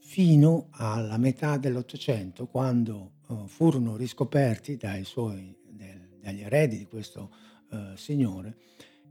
fino 0.00 0.68
alla 0.72 1.16
metà 1.16 1.56
dell'Ottocento 1.56 2.46
quando 2.46 3.12
eh, 3.28 3.34
furono 3.46 3.96
riscoperti 3.96 4.76
dai 4.76 5.04
suoi, 5.04 5.56
del, 5.68 6.18
dagli 6.20 6.42
eredi 6.42 6.78
di 6.78 6.86
questo 6.86 7.30
eh, 7.70 7.92
signore 7.96 8.56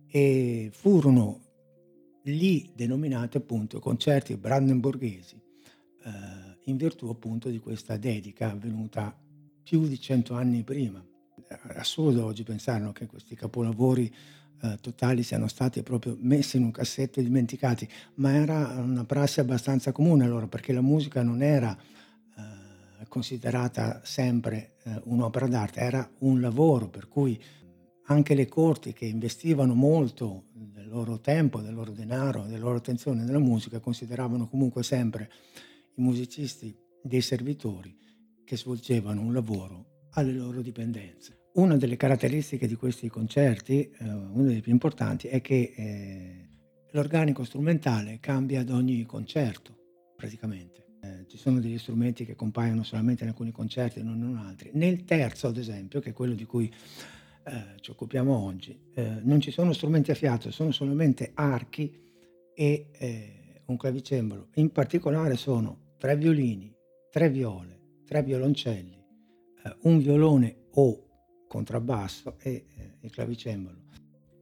e 0.08 0.70
furono 0.72 1.42
lì 2.24 2.72
denominati 2.74 3.38
appunto 3.38 3.80
concerti 3.80 4.38
brandenburghesi 4.38 5.36
eh, 6.04 6.58
in 6.66 6.78
virtù 6.78 7.08
appunto 7.10 7.50
di 7.50 7.60
questa 7.60 7.98
dedica 7.98 8.52
avvenuta 8.52 9.16
più 9.64 9.88
di 9.88 10.00
cento 10.00 10.36
anni 10.36 10.64
prima. 10.64 11.04
Assurdo 11.76 12.26
oggi 12.26 12.44
pensare 12.44 12.92
che 12.94 13.06
questi 13.06 13.36
capolavori 13.36 14.12
totali 14.82 15.22
siano 15.22 15.48
stati 15.48 15.84
proprio 15.84 16.18
messi 16.20 16.58
in 16.58 16.64
un 16.64 16.72
cassetto 16.72 17.20
e 17.20 17.24
dimenticati, 17.24 17.88
ma 18.16 18.34
era 18.34 18.80
una 18.80 19.04
prassi 19.06 19.40
abbastanza 19.40 19.92
comune 19.92 20.26
allora 20.26 20.48
perché 20.48 20.74
la 20.74 20.82
musica 20.82 21.22
non 21.22 21.42
era 21.42 21.78
considerata 23.08 24.02
sempre 24.04 24.76
eh, 24.84 25.02
un'opera 25.06 25.48
d'arte, 25.48 25.80
era 25.80 26.10
un 26.20 26.42
lavoro 26.42 26.90
per 26.90 27.08
cui 27.08 27.42
anche 28.08 28.36
le 28.36 28.48
corti 28.48 28.94
che 28.94 29.06
investivano 29.06 29.74
molto 29.74 30.46
del 30.54 30.88
loro 30.88 31.20
tempo, 31.20 31.62
del 31.62 31.74
loro 31.74 31.92
denaro, 31.92 32.44
della 32.44 32.64
loro 32.64 32.78
attenzione 32.78 33.24
nella 33.24 33.40
musica 33.40 33.80
consideravano 33.80 34.48
comunque 34.48 34.84
sempre 34.84 35.30
i 35.96 36.02
musicisti 36.02 36.76
dei 37.02 37.22
servitori 37.22 37.98
che 38.44 38.58
svolgevano 38.58 39.22
un 39.22 39.34
lavoro 39.34 40.08
alle 40.12 40.34
loro 40.34 40.62
dipendenze. 40.62 41.50
Una 41.54 41.78
delle 41.78 41.96
caratteristiche 41.96 42.68
di 42.68 42.76
questi 42.76 43.08
concerti, 43.08 43.90
eh, 43.90 44.04
una 44.04 44.44
delle 44.44 44.60
più 44.60 44.72
importanti, 44.72 45.28
è 45.28 45.42
che 45.42 45.74
eh, 45.76 46.50
l'organico 46.92 47.44
strumentale 47.44 48.20
cambia 48.20 48.60
ad 48.60 48.70
ogni 48.70 49.04
concerto, 49.06 49.76
praticamente. 50.16 50.85
Eh, 51.06 51.28
ci 51.28 51.38
sono 51.38 51.60
degli 51.60 51.78
strumenti 51.78 52.26
che 52.26 52.36
compaiono 52.36 52.84
solamente 52.84 53.24
in 53.24 53.30
alcuni 53.30 53.52
concerti 53.52 54.00
e 54.00 54.04
non 54.04 54.18
in 54.18 54.36
altri. 54.36 54.72
Nel 54.74 55.04
terzo, 55.04 55.48
ad 55.48 55.58
esempio, 55.58 56.00
che 56.00 56.10
è 56.10 56.14
quello 56.14 56.34
di 56.34 56.46
cui 56.46 56.72
eh, 57.44 57.80
ci 57.80 57.92
occupiamo 57.92 58.36
oggi, 58.36 58.80
eh, 58.96 59.20
non 59.22 59.40
ci 59.40 59.52
sono 59.52 59.72
strumenti 59.72 60.10
a 60.10 60.16
fiato, 60.16 60.50
sono 60.50 60.72
solamente 60.72 61.32
archi 61.36 61.94
e 62.56 62.88
eh, 62.92 63.62
un 63.66 63.78
clavicembalo. 63.78 64.48
In 64.56 64.72
particolare 64.72 65.36
sono 65.36 65.94
tre 65.98 66.18
violini, 66.18 66.74
tre 67.12 67.30
viole, 67.30 68.02
tre 68.06 68.24
violoncelli, 68.24 69.04
un 69.82 70.00
violone 70.00 70.56
o 70.72 71.04
contrabbasso 71.48 72.38
e 72.40 72.66
eh, 72.76 72.98
il 73.02 73.12
clavicembalo. 73.12 73.84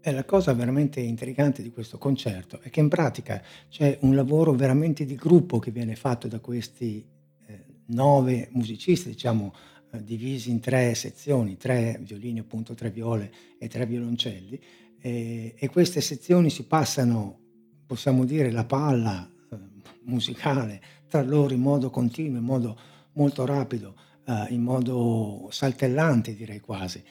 E 0.05 0.11
la 0.11 0.25
cosa 0.25 0.53
veramente 0.53 0.99
intrigante 0.99 1.61
di 1.61 1.71
questo 1.71 1.97
concerto 1.97 2.59
è 2.61 2.69
che 2.69 2.81
in 2.81 2.89
pratica 2.89 3.41
c'è 3.69 3.99
un 4.01 4.15
lavoro 4.15 4.51
veramente 4.51 5.05
di 5.05 5.15
gruppo 5.15 5.59
che 5.59 5.71
viene 5.71 5.95
fatto 5.95 6.27
da 6.27 6.39
questi 6.41 7.05
eh, 7.47 7.65
nove 7.85 8.49
musicisti, 8.51 9.07
diciamo 9.07 9.53
eh, 9.91 10.03
divisi 10.03 10.51
in 10.51 10.59
tre 10.59 10.93
sezioni, 10.93 11.55
tre 11.55 11.97
violini 12.01 12.39
appunto, 12.39 12.73
tre 12.73 12.89
viole 12.89 13.31
e 13.57 13.69
tre 13.69 13.85
violoncelli, 13.85 14.61
e, 14.99 15.55
e 15.57 15.69
queste 15.69 16.01
sezioni 16.01 16.49
si 16.49 16.65
passano, 16.65 17.39
possiamo 17.85 18.25
dire, 18.25 18.51
la 18.51 18.65
palla 18.65 19.25
eh, 19.25 19.57
musicale 20.01 20.81
tra 21.07 21.21
loro 21.21 21.53
in 21.53 21.61
modo 21.61 21.89
continuo, 21.89 22.39
in 22.39 22.43
modo 22.43 22.77
molto 23.13 23.45
rapido 23.45 23.95
uh, 24.25 24.51
in 24.51 24.61
modo 24.61 25.47
saltellante 25.51 26.35
direi 26.35 26.59
quasi. 26.59 27.03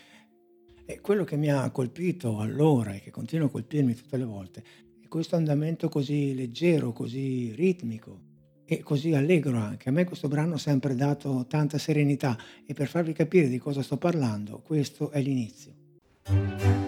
E 0.85 1.01
quello 1.01 1.25
che 1.25 1.37
mi 1.37 1.51
ha 1.51 1.71
colpito 1.71 2.39
allora 2.39 2.93
e 2.95 3.01
che 3.01 3.11
continua 3.11 3.47
a 3.47 3.51
colpirmi 3.51 3.95
tutte 3.95 4.17
le 4.17 4.25
volte 4.25 4.63
è 5.01 5.09
questo 5.09 5.37
andamento 5.37 5.89
così 5.89 6.35
leggero, 6.35 6.93
così 6.93 7.53
ritmico 7.55 8.31
e 8.65 8.83
così 8.83 9.15
allegro 9.15 9.59
anche. 9.59 9.89
A 9.89 9.93
me 9.93 10.05
questo 10.05 10.29
brano 10.29 10.55
ha 10.55 10.59
sempre 10.59 10.95
dato 10.95 11.47
tanta 11.49 11.79
serenità 11.79 12.37
e 12.67 12.75
per 12.75 12.89
farvi 12.89 13.13
capire 13.13 13.49
di 13.49 13.59
cosa 13.59 13.83
sto 13.83 13.97
parlando, 13.97 14.61
questo 14.61 15.11
è 15.11 15.21
l'inizio. 15.21 16.82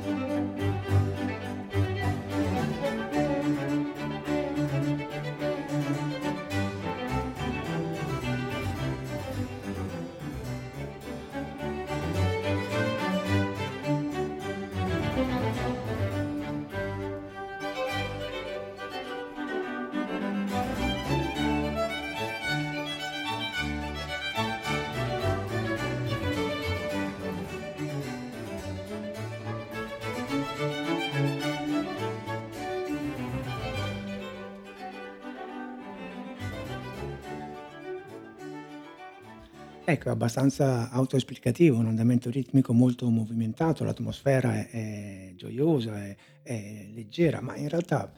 Ecco, 39.87 40.09
è 40.09 40.13
abbastanza 40.13 40.89
autoesplicativo, 40.89 41.77
un 41.77 41.89
andamento 41.89 42.31
ritmico 42.31 42.73
molto 42.73 43.11
movimentato, 43.11 43.85
l'atmosfera 43.85 44.55
è, 44.55 44.71
è 44.71 45.33
gioiosa, 45.37 46.03
è, 46.03 46.17
è, 46.43 46.89
leggera, 46.91 47.43
ma 47.43 47.55
in 47.57 47.69
realtà 47.69 48.11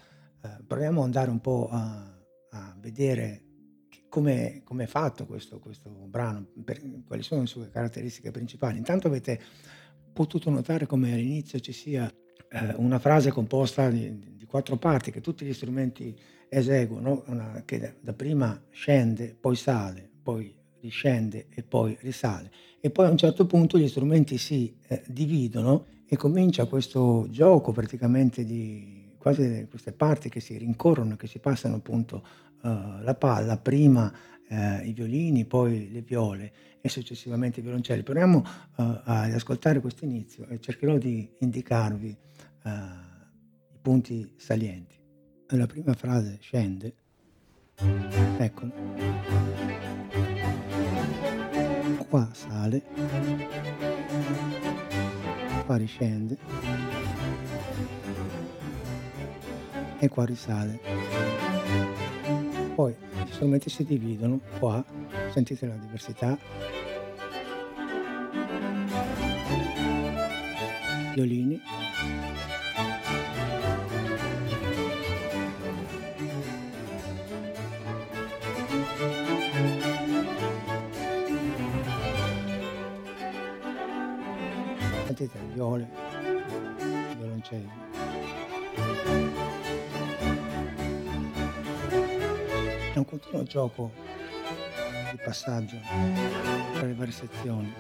eh, 0.42 0.62
proviamo 0.64 1.00
ad 1.00 1.06
andare 1.06 1.28
un 1.28 1.40
po' 1.40 1.68
a, 1.68 2.22
a 2.50 2.76
vedere 2.78 3.42
come 4.08 4.62
è 4.64 4.86
fatto 4.86 5.26
questo, 5.26 5.58
questo 5.58 5.90
brano, 5.90 6.46
per, 6.64 6.80
quali 7.04 7.24
sono 7.24 7.40
le 7.40 7.48
sue 7.48 7.68
caratteristiche 7.68 8.30
principali. 8.30 8.78
Intanto 8.78 9.08
avete 9.08 9.40
potuto 10.12 10.48
notare 10.50 10.86
come 10.86 11.12
all'inizio 11.12 11.58
ci 11.58 11.72
sia 11.72 12.08
eh, 12.48 12.74
una 12.76 13.00
frase 13.00 13.32
composta 13.32 13.90
di, 13.90 14.36
di 14.36 14.46
quattro 14.46 14.76
parti 14.76 15.10
che 15.10 15.20
tutti 15.20 15.44
gli 15.44 15.52
strumenti 15.52 16.16
eseguono, 16.48 17.24
una, 17.26 17.62
che 17.64 17.96
dapprima 18.00 18.62
scende, 18.70 19.36
poi 19.38 19.56
sale, 19.56 20.08
poi 20.22 20.55
riscende 20.86 21.46
e 21.50 21.62
poi 21.62 21.96
risale. 22.00 22.50
E 22.80 22.90
poi 22.90 23.06
a 23.06 23.10
un 23.10 23.16
certo 23.16 23.46
punto 23.46 23.78
gli 23.78 23.88
strumenti 23.88 24.38
si 24.38 24.76
eh, 24.86 25.02
dividono 25.06 25.86
e 26.08 26.16
comincia 26.16 26.66
questo 26.66 27.26
gioco 27.30 27.72
praticamente 27.72 28.44
di 28.44 29.14
quasi 29.18 29.66
queste 29.68 29.92
parti 29.92 30.28
che 30.28 30.38
si 30.38 30.56
rincorrono, 30.56 31.16
che 31.16 31.26
si 31.26 31.40
passano 31.40 31.76
appunto 31.76 32.24
uh, 32.62 33.00
la 33.02 33.16
palla, 33.18 33.56
prima 33.56 34.12
uh, 34.48 34.86
i 34.86 34.92
violini, 34.92 35.44
poi 35.44 35.90
le 35.90 36.02
viole 36.02 36.52
e 36.80 36.88
successivamente 36.88 37.58
i 37.58 37.62
violoncelli. 37.64 38.04
Proviamo 38.04 38.38
uh, 38.38 38.82
ad 39.02 39.32
ascoltare 39.32 39.80
questo 39.80 40.04
inizio 40.04 40.46
e 40.46 40.60
cercherò 40.60 40.96
di 40.96 41.28
indicarvi 41.40 42.16
i 42.66 43.78
punti 43.80 44.32
salienti. 44.36 44.96
La 45.50 45.66
prima 45.66 45.94
frase 45.94 46.38
scende, 46.40 46.94
ecco, 48.38 48.70
qua 52.08 52.28
sale, 52.32 52.82
qua 55.64 55.76
riscende 55.76 56.36
e 59.98 60.08
qua 60.08 60.24
risale. 60.24 60.78
Poi 62.74 62.94
gli 63.24 63.32
strumenti 63.32 63.70
si 63.70 63.84
dividono, 63.84 64.40
qua 64.58 64.84
sentite 65.32 65.66
la 65.66 65.76
diversità. 65.76 66.38
Violini. 71.14 71.60
Sentite 85.16 85.38
le 85.38 85.54
viole, 85.54 85.88
violoncelli. 87.16 87.70
È 92.92 92.98
un 92.98 93.04
continuo 93.06 93.42
gioco 93.44 93.92
di 95.12 95.18
passaggio 95.24 95.78
tra 96.74 96.84
le 96.84 96.92
varie 96.92 97.12
sezioni. 97.14 97.72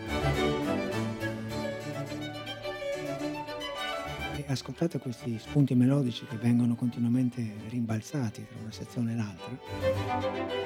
E 4.36 4.44
ascoltate 4.46 4.98
questi 4.98 5.38
spunti 5.38 5.74
melodici 5.74 6.24
che 6.24 6.38
vengono 6.38 6.74
continuamente 6.74 7.56
rimbalzati 7.68 8.46
tra 8.46 8.56
una 8.62 8.72
sezione 8.72 9.12
e 9.12 9.16
l'altra. 9.16 10.64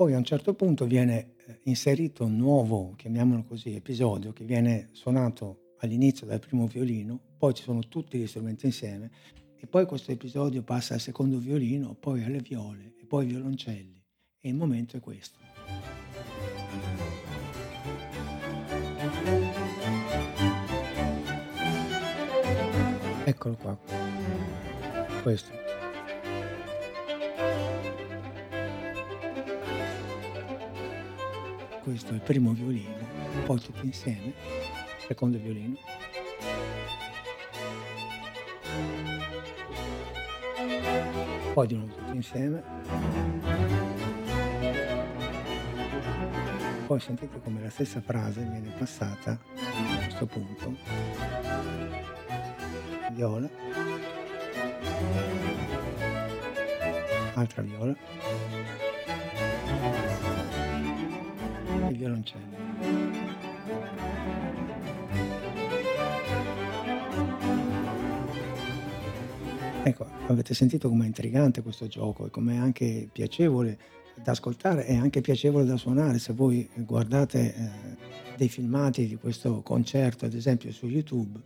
Poi 0.00 0.14
a 0.14 0.16
un 0.16 0.24
certo 0.24 0.54
punto 0.54 0.86
viene 0.86 1.34
eh, 1.44 1.60
inserito 1.64 2.24
un 2.24 2.34
nuovo, 2.38 2.94
chiamiamolo 2.96 3.44
così, 3.44 3.74
episodio 3.74 4.32
che 4.32 4.44
viene 4.44 4.88
suonato 4.92 5.74
all'inizio 5.80 6.26
dal 6.26 6.38
primo 6.38 6.66
violino, 6.66 7.20
poi 7.36 7.52
ci 7.52 7.62
sono 7.62 7.80
tutti 7.80 8.16
gli 8.16 8.26
strumenti 8.26 8.64
insieme 8.64 9.10
e 9.58 9.66
poi 9.66 9.84
questo 9.84 10.10
episodio 10.10 10.62
passa 10.62 10.94
al 10.94 11.00
secondo 11.00 11.36
violino, 11.36 11.92
poi 11.92 12.24
alle 12.24 12.38
viole 12.38 12.94
e 12.98 13.04
poi 13.04 13.26
ai 13.26 13.32
violoncelli 13.32 14.02
e 14.40 14.48
il 14.48 14.54
momento 14.54 14.96
è 14.96 15.00
questo. 15.00 15.38
Eccolo 23.26 23.56
qua. 23.56 23.78
Questo. 25.20 25.59
Questo 31.82 32.10
è 32.10 32.14
il 32.14 32.20
primo 32.20 32.52
violino, 32.52 33.06
poi 33.46 33.58
tutti 33.58 33.86
insieme, 33.86 34.34
secondo 35.06 35.38
violino. 35.38 35.76
Poi 41.52 41.66
di 41.66 41.74
nuovo 41.74 41.92
tutti 41.94 42.16
insieme. 42.16 42.62
Poi 46.86 47.00
sentite 47.00 47.40
come 47.42 47.60
la 47.60 47.70
stessa 47.70 48.00
frase 48.00 48.40
viene 48.42 48.72
passata 48.76 49.32
a 49.32 50.04
questo 50.04 50.26
punto. 50.26 50.76
Viola. 53.12 53.48
Altra 57.34 57.62
viola. 57.62 57.96
Il 61.90 61.96
violoncello. 61.96 62.68
Ecco, 69.82 70.06
avete 70.26 70.54
sentito 70.54 70.88
com'è 70.88 71.06
intrigante 71.06 71.62
questo 71.62 71.86
gioco 71.86 72.26
e 72.26 72.30
com'è 72.30 72.56
anche 72.56 73.08
piacevole 73.10 73.78
da 74.22 74.32
ascoltare 74.32 74.86
e 74.86 74.94
anche 74.94 75.20
piacevole 75.20 75.64
da 75.64 75.76
suonare. 75.76 76.18
Se 76.18 76.32
voi 76.34 76.68
guardate 76.74 77.54
eh, 77.54 77.70
dei 78.36 78.48
filmati 78.48 79.06
di 79.06 79.16
questo 79.16 79.62
concerto, 79.62 80.26
ad 80.26 80.34
esempio 80.34 80.70
su 80.72 80.86
YouTube, 80.86 81.40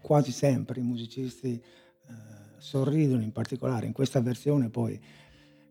quasi 0.00 0.32
sempre 0.32 0.80
i 0.80 0.82
musicisti 0.82 1.52
eh, 1.52 2.12
sorridono, 2.56 3.22
in 3.22 3.32
particolare 3.32 3.86
in 3.86 3.92
questa 3.92 4.20
versione 4.20 4.70
poi 4.70 4.98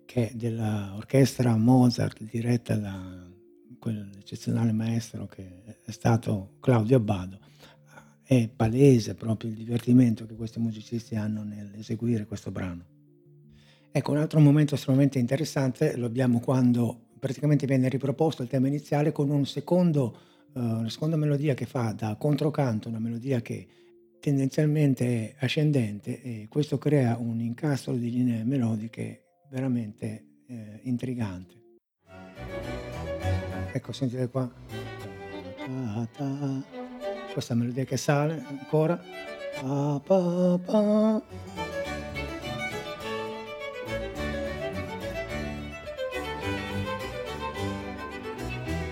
che 0.05 0.29
è 0.29 0.31
dell'orchestra 0.35 1.55
Mozart 1.55 2.21
diretta 2.21 2.75
da 2.75 3.32
quell'eccezionale 3.83 4.71
maestro 4.71 5.27
che 5.27 5.75
è 5.83 5.91
stato 5.91 6.55
Claudio 6.61 6.95
Abbado, 6.95 7.37
è 8.23 8.47
palese 8.47 9.13
proprio 9.13 9.49
il 9.49 9.57
divertimento 9.57 10.25
che 10.25 10.35
questi 10.35 10.57
musicisti 10.57 11.17
hanno 11.17 11.43
nell'eseguire 11.43 12.25
questo 12.25 12.49
brano. 12.49 12.85
Ecco, 13.91 14.11
un 14.11 14.19
altro 14.19 14.39
momento 14.39 14.75
estremamente 14.75 15.19
interessante 15.19 15.97
lo 15.97 16.05
abbiamo 16.05 16.39
quando 16.39 17.07
praticamente 17.19 17.65
viene 17.65 17.89
riproposto 17.89 18.41
il 18.41 18.47
tema 18.47 18.67
iniziale 18.67 19.11
con 19.11 19.29
un 19.29 19.45
secondo, 19.45 20.17
uh, 20.53 20.59
una 20.59 20.89
seconda 20.89 21.17
melodia 21.17 21.53
che 21.53 21.65
fa 21.65 21.91
da 21.91 22.15
controcanto, 22.15 22.87
una 22.87 22.99
melodia 22.99 23.41
che 23.41 23.67
tendenzialmente 24.21 25.35
è 25.35 25.43
ascendente 25.43 26.21
e 26.21 26.47
questo 26.49 26.77
crea 26.77 27.17
un 27.17 27.41
incastro 27.41 27.93
di 27.97 28.09
linee 28.09 28.45
melodiche 28.45 29.41
veramente 29.49 30.25
eh, 30.47 30.79
intrigante. 30.83 31.62
Ecco, 33.75 33.91
sentite 33.91 34.29
qua. 34.29 34.47
Questa 37.33 37.55
melodia 37.55 37.83
che 37.85 37.97
sale 37.97 38.45
ancora. 38.47 39.01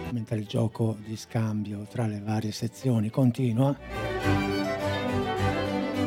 Mentre 0.09 0.37
il 0.37 0.47
gioco 0.47 0.97
di 1.05 1.15
scambio 1.15 1.85
tra 1.87 2.07
le 2.07 2.19
varie 2.19 2.51
sezioni 2.51 3.11
continua. 3.11 3.77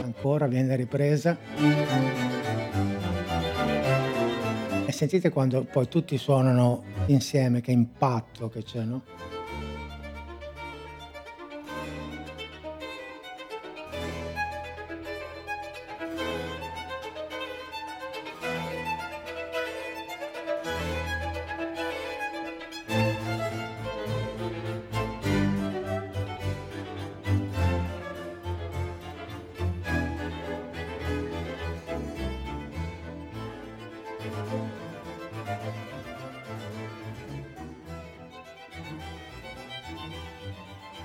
Ancora 0.02 0.48
viene 0.48 0.74
ripresa 0.74 1.36
sentite 4.94 5.28
quando 5.28 5.64
poi 5.64 5.88
tutti 5.88 6.16
suonano 6.16 6.84
insieme, 7.06 7.60
che 7.60 7.72
impatto 7.72 8.48
che 8.48 8.62
c'è, 8.62 8.82
no? 8.84 9.02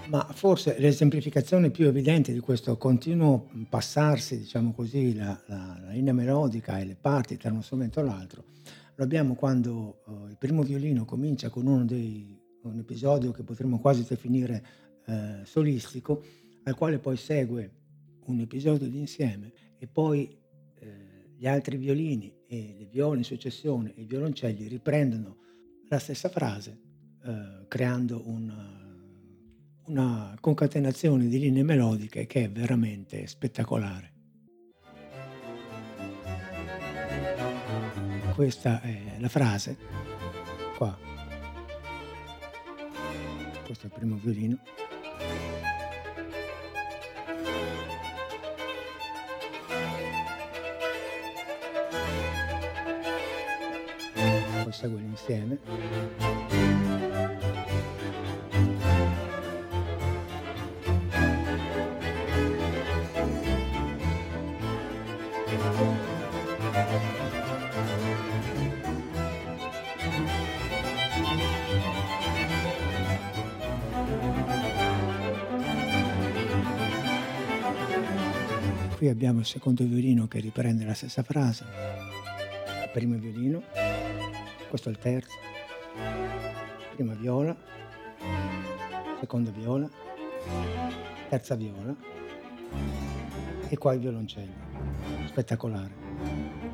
Ma 0.10 0.26
forse 0.34 0.76
l'esemplificazione 0.80 1.70
più 1.70 1.86
evidente 1.86 2.34
di 2.34 2.40
questo 2.40 2.78
continuo 2.78 3.48
passarsi, 3.70 4.40
diciamo 4.40 4.72
così, 4.74 5.14
la 5.14 5.40
la 5.46 5.78
la 5.84 5.92
linea 5.92 6.14
melodica 6.14 6.80
e 6.80 6.86
le 6.86 6.96
parti 7.00 7.38
tra 7.38 7.52
uno 7.52 7.62
strumento 7.62 8.00
e 8.00 8.04
l'altro, 8.04 8.44
lo 8.96 9.04
abbiamo 9.04 9.36
quando, 9.36 10.02
uhm, 10.08 10.30
il 10.30 10.38
primo 10.38 10.64
violino 10.64 11.06
comincia 11.06 11.50
con 11.50 11.68
uno 11.68 11.86
dei 11.86 12.38
un 12.64 12.78
episodio 12.80 13.32
che 13.32 13.44
potremmo 13.44 13.80
quasi 13.80 14.04
definire, 14.08 14.64
ehm, 15.06 15.44
solistico, 15.44 16.24
al 16.64 16.76
quale 16.76 16.98
poi 17.00 17.16
segue 17.16 17.72
un 18.26 18.40
episodio 18.40 18.88
d'insieme 18.90 19.54
e 19.78 19.88
poi, 19.88 20.36
ehm, 20.80 21.36
gli 21.38 21.48
altri 21.48 21.78
violini 21.78 22.34
e 22.48 22.76
le 22.80 22.86
viole 22.86 23.20
in 23.20 23.24
successione 23.24 23.94
e 23.96 24.02
i 24.02 24.06
violoncelli 24.06 24.68
riprendono 24.68 25.38
la 25.88 26.00
stessa 26.00 26.30
frase, 26.30 26.78
ehm, 27.24 27.66
creando 27.68 28.24
un 28.26 28.50
una 29.90 30.36
concatenazione 30.40 31.28
di 31.28 31.40
linee 31.40 31.64
melodiche 31.64 32.28
che 32.28 32.44
è 32.44 32.50
veramente 32.50 33.26
spettacolare. 33.26 34.14
Questa 38.36 38.82
è 38.82 39.16
la 39.18 39.28
frase, 39.28 39.78
qua. 40.78 40.98
Questo 43.66 43.88
è 43.88 43.90
il 43.90 43.94
primo 43.96 44.16
violino. 44.22 44.60
Poi 54.64 54.72
segue 54.72 55.00
l'insieme. 55.00 56.89
Qui 79.00 79.08
abbiamo 79.08 79.40
il 79.40 79.46
secondo 79.46 79.86
violino 79.86 80.28
che 80.28 80.42
riprende 80.42 80.84
la 80.84 80.94
stessa 80.94 81.24
frase, 81.24 81.64
primo 82.92 83.18
violino, 83.18 83.64
questo 84.68 84.90
è 84.90 84.92
il 84.92 84.98
terzo, 84.98 85.38
prima 86.96 87.14
viola, 87.14 87.56
seconda 89.22 89.52
viola, 89.52 89.90
terza 91.30 91.56
viola 91.56 91.96
e 93.70 93.78
qua 93.78 93.94
il 93.94 94.02
violoncello. 94.02 94.54
Spettacolare. 95.28 96.69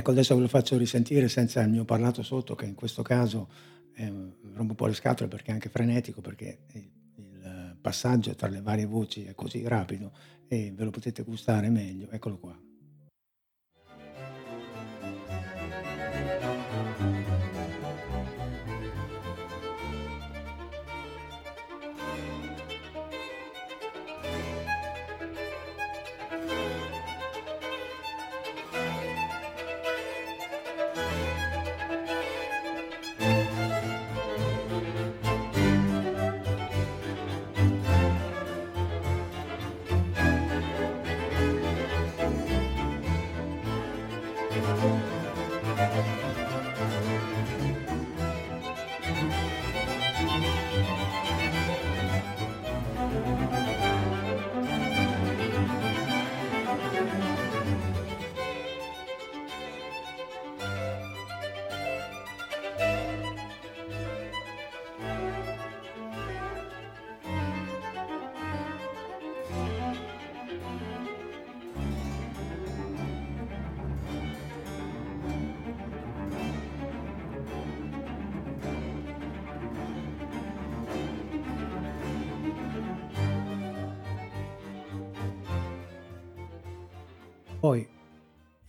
Ecco, 0.00 0.12
adesso 0.12 0.34
ve 0.34 0.40
lo 0.40 0.48
faccio 0.48 0.78
risentire 0.78 1.28
senza 1.28 1.60
il 1.60 1.68
mio 1.68 1.84
parlato 1.84 2.22
sotto, 2.22 2.54
che 2.54 2.64
in 2.64 2.74
questo 2.74 3.02
caso, 3.02 3.50
ehm, 3.96 4.34
rompe 4.54 4.70
un 4.70 4.74
po' 4.74 4.86
le 4.86 4.94
scatole 4.94 5.28
perché 5.28 5.50
è 5.50 5.52
anche 5.52 5.68
frenetico, 5.68 6.22
perché 6.22 6.60
il 6.72 6.90
il 7.16 7.76
passaggio 7.80 8.34
tra 8.34 8.48
le 8.48 8.60
varie 8.60 8.84
voci 8.84 9.24
è 9.24 9.34
così 9.34 9.66
rapido 9.66 10.12
e 10.48 10.72
ve 10.74 10.84
lo 10.84 10.90
potete 10.90 11.22
gustare 11.22 11.70
meglio. 11.70 12.10
Eccolo 12.10 12.38
qua. 12.38 12.69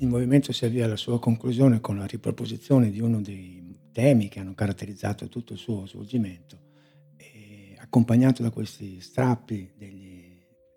Il 0.02 0.08
movimento 0.08 0.52
si 0.52 0.66
avvia 0.66 0.86
alla 0.86 0.96
sua 0.96 1.20
conclusione 1.20 1.80
con 1.80 1.98
la 1.98 2.06
riproposizione 2.06 2.90
di 2.90 3.00
uno 3.00 3.22
dei 3.22 3.78
temi 3.92 4.30
che 4.30 4.40
hanno 4.40 4.54
caratterizzato 4.54 5.28
tutto 5.28 5.54
il 5.54 5.60
suo 5.60 5.86
svolgimento, 5.86 6.58
accompagnato 7.78 8.42
da 8.42 8.50
questi 8.50 9.00
strappi 9.00 9.72
degli 9.78 10.12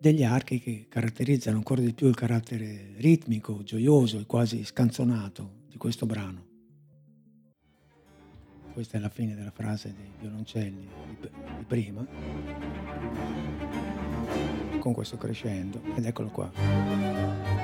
degli 0.05 0.23
archi 0.23 0.61
che 0.61 0.85
caratterizzano 0.91 1.57
ancora 1.57 1.81
di 1.81 1.95
più 1.95 2.09
il 2.09 2.15
carattere 2.15 2.93
ritmico, 2.97 3.63
gioioso 3.63 4.19
e 4.19 4.27
quasi 4.27 4.63
scanzonato 4.63 5.63
di 5.67 5.79
questo 5.79 6.05
brano. 6.05 6.45
Questa 8.75 8.99
è 8.99 9.01
la 9.01 9.09
fine 9.09 9.35
della 9.35 9.51
frase 9.51 9.95
dei 9.97 10.11
violoncelli 10.21 10.87
di 11.57 11.65
prima. 11.67 12.07
Con 14.79 14.93
questo 14.93 15.17
crescendo 15.17 15.81
ed 15.95 16.05
eccolo 16.05 16.29
qua. 16.29 17.63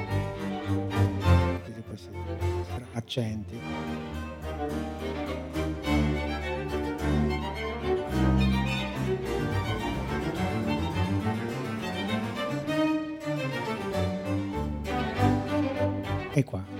Accenti. 2.92 3.59
E 16.33 16.44
qua 16.44 16.79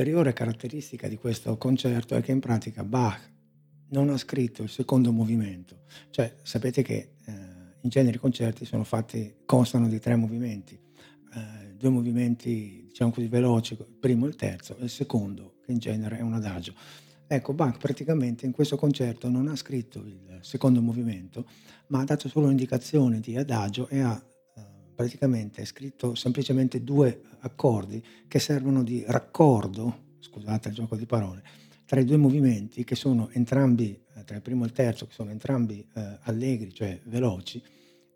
Un'ulteriore 0.00 0.32
caratteristica 0.32 1.08
di 1.08 1.16
questo 1.16 1.58
concerto 1.58 2.16
è 2.16 2.22
che 2.22 2.32
in 2.32 2.40
pratica 2.40 2.82
Bach 2.84 3.20
non 3.90 4.08
ha 4.08 4.16
scritto 4.16 4.62
il 4.62 4.70
secondo 4.70 5.12
movimento. 5.12 5.82
Cioè, 6.08 6.36
sapete 6.40 6.80
che, 6.80 7.16
ehm, 7.26 7.74
in 7.82 7.90
genere 7.90 8.16
i 8.16 8.18
concerti 8.18 8.64
sono 8.64 8.82
fatti 8.82 9.34
constano 9.44 9.88
di 9.88 9.98
3 9.98 10.16
movimenti, 10.16 10.80
ehm, 11.34 11.76
2 11.76 11.90
movimenti 11.90 12.86
diciamo 12.88 13.10
così 13.10 13.28
veloci, 13.28 13.74
il 13.74 13.94
primo 14.00 14.24
e 14.24 14.30
il 14.30 14.36
terzo, 14.36 14.78
e 14.78 14.84
il 14.84 14.88
secondo 14.88 15.56
che 15.62 15.72
in 15.72 15.78
genere 15.78 16.16
è 16.16 16.22
un 16.22 16.32
adagio. 16.32 16.72
Ecco, 17.26 17.52
Bach 17.52 17.76
praticamente 17.76 18.46
in 18.46 18.52
questo 18.52 18.76
concerto 18.76 19.28
non 19.28 19.48
ha 19.48 19.54
scritto 19.54 19.98
il 19.98 20.38
secondo 20.40 20.80
movimento, 20.80 21.44
ma 21.88 22.00
ha 22.00 22.04
dato 22.04 22.26
solo 22.30 22.46
un'indicazione 22.46 23.20
di 23.20 23.36
adagio 23.36 23.86
e 23.88 24.00
ha, 24.00 24.18
praticamente 25.00 25.62
è 25.62 25.64
scritto 25.64 26.14
semplicemente 26.14 26.84
due 26.84 27.22
accordi 27.40 28.04
che 28.28 28.38
servono 28.38 28.82
di 28.82 29.02
raccordo, 29.06 30.16
scusate 30.18 30.68
il 30.68 30.74
gioco 30.74 30.94
di 30.94 31.06
parole, 31.06 31.42
tra 31.86 32.00
i 32.00 32.04
due 32.04 32.18
movimenti 32.18 32.84
che 32.84 32.94
sono 32.94 33.30
entrambi, 33.30 33.98
eh, 34.14 34.24
tra 34.24 34.36
il 34.36 34.42
primo 34.42 34.64
e 34.64 34.66
il 34.66 34.72
terzo, 34.74 35.06
che 35.06 35.14
sono 35.14 35.30
entrambi 35.30 35.82
eh, 35.94 36.18
allegri, 36.24 36.74
cioè 36.74 37.00
veloci, 37.04 37.62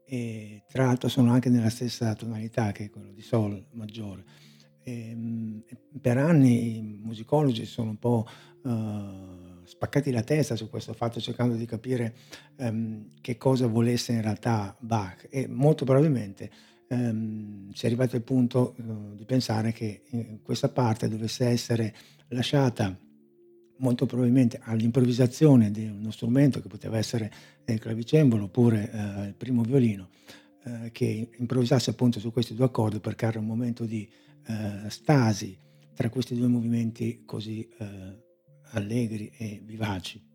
e 0.05 0.63
tra 0.71 0.85
l'altro 0.85 1.09
sono 1.09 1.33
anche 1.33 1.49
nella 1.49 1.71
stessa 1.71 2.15
tonalità 2.15 2.71
che 2.73 2.91
quello 2.91 3.13
di 3.13 3.23
Sol 3.23 3.65
maggiore. 3.71 4.23
E, 4.83 5.09
ehm, 5.09 5.65
per 6.03 6.19
anni 6.19 6.77
i 6.77 6.83
musicologi 6.83 7.65
sono 7.65 7.89
un 7.89 7.99
po' 7.99 8.29
uh, 8.65 9.65
spaccati 9.65 10.11
la 10.11 10.23
testa 10.23 10.55
su 10.55 10.69
questo 10.69 10.93
fatto, 10.93 11.19
cercando 11.19 11.55
di 11.55 11.65
capire 11.65 12.15
um, 12.59 13.09
che 13.23 13.39
cosa 13.39 13.67
volesse 13.67 14.13
in 14.13 14.21
realtà 14.21 14.77
Bach 14.81 15.27
e 15.31 15.49
molto 15.49 15.87
probabilmente 15.87 16.51
um, 16.95 17.73
si 17.73 17.85
è 17.85 17.89
arrivato 17.89 18.17
al 18.17 18.23
punto 18.23 18.75
uh, 18.77 19.15
di 19.15 19.25
pensare 19.25 19.73
che 19.73 20.03
questa 20.43 20.69
parte 20.69 21.09
dovesse 21.09 21.47
essere 21.47 21.95
lasciata 22.29 22.97
molto 23.79 24.07
probabilmente 24.07 24.61
all'improvvisazione 24.63 25.71
di 25.71 25.87
uno 25.87 26.11
strumento 26.11 26.61
che 26.61 26.69
poteva 26.69 26.99
essere 26.99 27.33
il 27.67 27.79
clavicembalo 27.79 28.45
oppure 28.45 28.91
eh, 28.91 29.27
il 29.27 29.35
primo 29.35 29.63
violino, 29.63 30.11
eh, 30.65 30.91
che 30.93 31.31
improvvisasse 31.37 31.91
appunto 31.91 32.21
su 32.21 32.31
questi 32.33 32.55
due 32.55 32.67
accordi 32.67 33.01
per 33.01 33.15
creare 33.15 33.39
un 33.39 33.47
momento 33.47 33.85
di 33.85 34.09
eh, 34.47 34.89
stasi 34.89 35.57
tra 35.95 36.09
questi 36.11 36.35
due 36.35 36.49
movimenti 36.49 37.23
così 37.25 37.69
eh, 37.79 38.23
allegri 38.73 39.33
e 39.37 39.61
vivaci. 39.65 40.34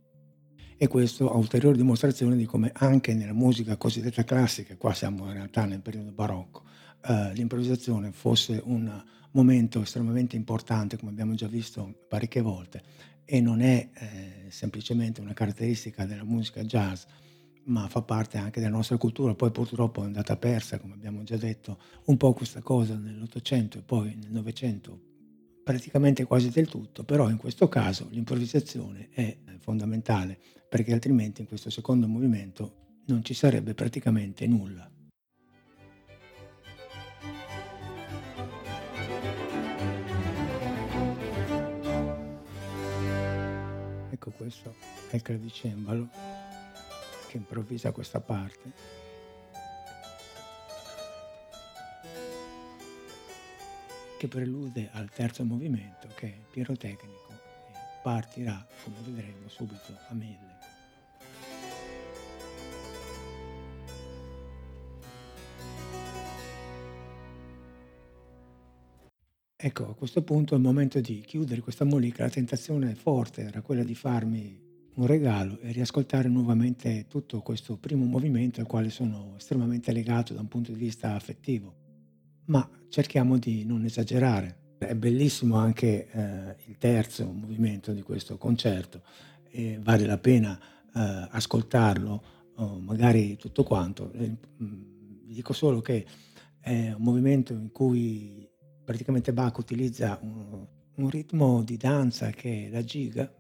E 0.82 0.88
questo 0.88 1.30
a 1.30 1.36
ulteriore 1.36 1.76
dimostrazione 1.76 2.38
di 2.38 2.46
come 2.46 2.72
anche 2.74 3.14
nella 3.14 3.34
musica 3.34 3.76
cosiddetta 3.76 4.24
classica, 4.24 4.78
qua 4.78 4.94
siamo 4.94 5.26
in 5.26 5.34
realtà 5.34 5.66
nel 5.66 5.82
periodo 5.82 6.14
barocco, 6.14 6.64
eh, 7.06 7.34
l'improvvisazione 7.34 8.14
fosse 8.14 8.62
un 8.64 9.04
momento 9.32 9.82
estremamente 9.82 10.38
importante, 10.38 10.98
come 10.98 11.12
abbiamo 11.12 11.34
già 11.34 11.48
visto 11.48 12.06
parecchie 12.08 12.40
volte, 12.40 12.82
e 13.26 13.42
non 13.42 13.60
è 13.60 13.90
eh, 13.94 14.46
semplicemente 14.48 15.20
una 15.20 15.34
caratteristica 15.34 16.06
della 16.06 16.24
musica 16.24 16.64
jazz, 16.64 17.04
ma 17.66 17.90
fa 17.90 18.02
parte 18.02 18.38
anche 18.38 18.62
della 18.62 18.78
nostra 18.78 18.96
cultura. 18.96 19.36
Poi 19.36 19.52
purtroppo 19.52 20.04
è 20.04 20.06
andata 20.06 20.38
persa, 20.38 20.80
come 20.80 20.94
abbiamo 20.94 21.24
già 21.24 21.36
detto, 21.36 21.78
un 22.06 22.16
po' 22.16 22.32
questa 22.32 22.62
cosa 22.62 22.96
nell'Ottocento 22.96 23.80
e 23.80 23.82
poi 23.82 24.16
nel 24.16 24.32
Novecento, 24.32 25.08
praticamente 25.70 26.24
quasi 26.26 26.50
del 26.50 26.68
tutto, 26.68 27.04
però 27.04 27.30
in 27.30 27.38
questo 27.38 27.68
caso 27.68 28.08
l'improvvisazione 28.10 29.10
è 29.12 29.38
fondamentale, 29.60 30.36
perché 30.68 30.94
altrimenti 30.94 31.42
in 31.42 31.48
questo 31.48 31.70
secondo 31.70 32.08
movimento 32.08 33.02
non 33.06 33.24
ci 33.24 33.36
sarebbe 33.36 33.76
praticamente 33.76 34.48
nulla. 34.48 34.90
Ecco 44.10 44.32
questo 44.32 44.74
è 45.12 45.18
il 45.18 45.22
clavicembalo 45.22 46.10
che 47.28 47.38
improvvisa 47.38 47.92
questa 47.92 48.20
parte. 48.20 49.09
Che 54.20 54.28
prelude 54.28 54.90
al 54.92 55.10
terzo 55.10 55.46
movimento 55.46 56.10
che 56.14 56.28
è 56.28 56.40
pirotecnico 56.52 57.32
e 57.70 57.78
partirà, 58.04 58.68
come 58.84 58.98
vedremo, 59.06 59.48
subito 59.48 59.98
a 60.10 60.14
mille. 60.14 60.58
Ecco, 69.56 69.90
a 69.90 69.96
questo 69.96 70.22
punto 70.22 70.54
è 70.54 70.58
il 70.58 70.64
momento 70.64 71.00
di 71.00 71.22
chiudere 71.22 71.62
questa 71.62 71.86
mollica. 71.86 72.24
La 72.24 72.30
tentazione 72.30 72.96
forte 72.96 73.44
era 73.44 73.62
quella 73.62 73.84
di 73.84 73.96
farmi 73.96 74.60
un 74.96 75.06
regalo 75.06 75.60
e 75.62 75.72
riascoltare 75.72 76.28
nuovamente 76.28 77.06
tutto 77.08 77.40
questo 77.40 77.78
primo 77.78 78.04
movimento 78.04 78.60
al 78.60 78.68
quale 78.68 78.90
sono 78.90 79.36
estremamente 79.38 79.94
legato 79.94 80.34
da 80.34 80.42
un 80.42 80.50
punto 80.50 80.74
di 80.74 80.80
vista 80.80 81.16
affettivo. 81.16 81.88
Ma 82.50 82.68
cerchiamo 82.90 83.38
di 83.38 83.64
non 83.64 83.86
esagerare. 83.86 84.76
È 84.78 84.96
bellissimo 84.96 85.56
anche 85.56 86.08
eh, 86.10 86.56
il 86.66 86.78
terzo 86.78 87.26
movimento 87.32 87.92
di 87.92 88.02
questo 88.02 88.38
concerto 88.38 89.02
e 89.52 89.80
vale 89.82 90.06
la 90.06 90.18
pena 90.18 90.58
eh, 90.60 91.28
ascoltarlo, 91.32 92.38
magari 92.80 93.38
tutto 93.38 93.64
quanto. 93.64 94.12
Eh, 94.14 94.36
vi 94.58 95.34
dico 95.34 95.54
solo 95.54 95.80
che 95.82 96.06
è 96.60 96.92
un 96.92 97.02
movimento 97.04 97.54
in 97.54 97.72
cui 97.72 98.50
praticamente 98.84 99.32
Bach 99.32 99.58
utilizza 99.58 100.18
un, 100.22 100.66
un 100.96 101.10
ritmo 101.10 101.62
di 101.62 101.78
danza 101.78 102.32
che 102.32 102.66
è 102.66 102.70
la 102.70 102.84
giga 102.84 103.32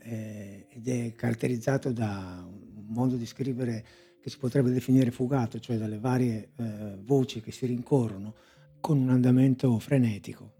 eh, 0.00 0.66
ed 0.68 0.88
è 0.88 1.14
caratterizzato 1.14 1.92
da 1.92 2.44
un 2.44 2.86
modo 2.88 3.16
di 3.16 3.26
scrivere 3.26 3.84
che 4.26 4.32
si 4.32 4.38
potrebbe 4.38 4.72
definire 4.72 5.12
fugato, 5.12 5.60
cioè 5.60 5.78
dalle 5.78 6.00
varie 6.00 6.50
eh, 6.56 6.98
voci 7.04 7.40
che 7.40 7.52
si 7.52 7.64
rincorrono 7.64 8.34
con 8.80 8.98
un 8.98 9.10
andamento 9.10 9.78
frenetico. 9.78 10.52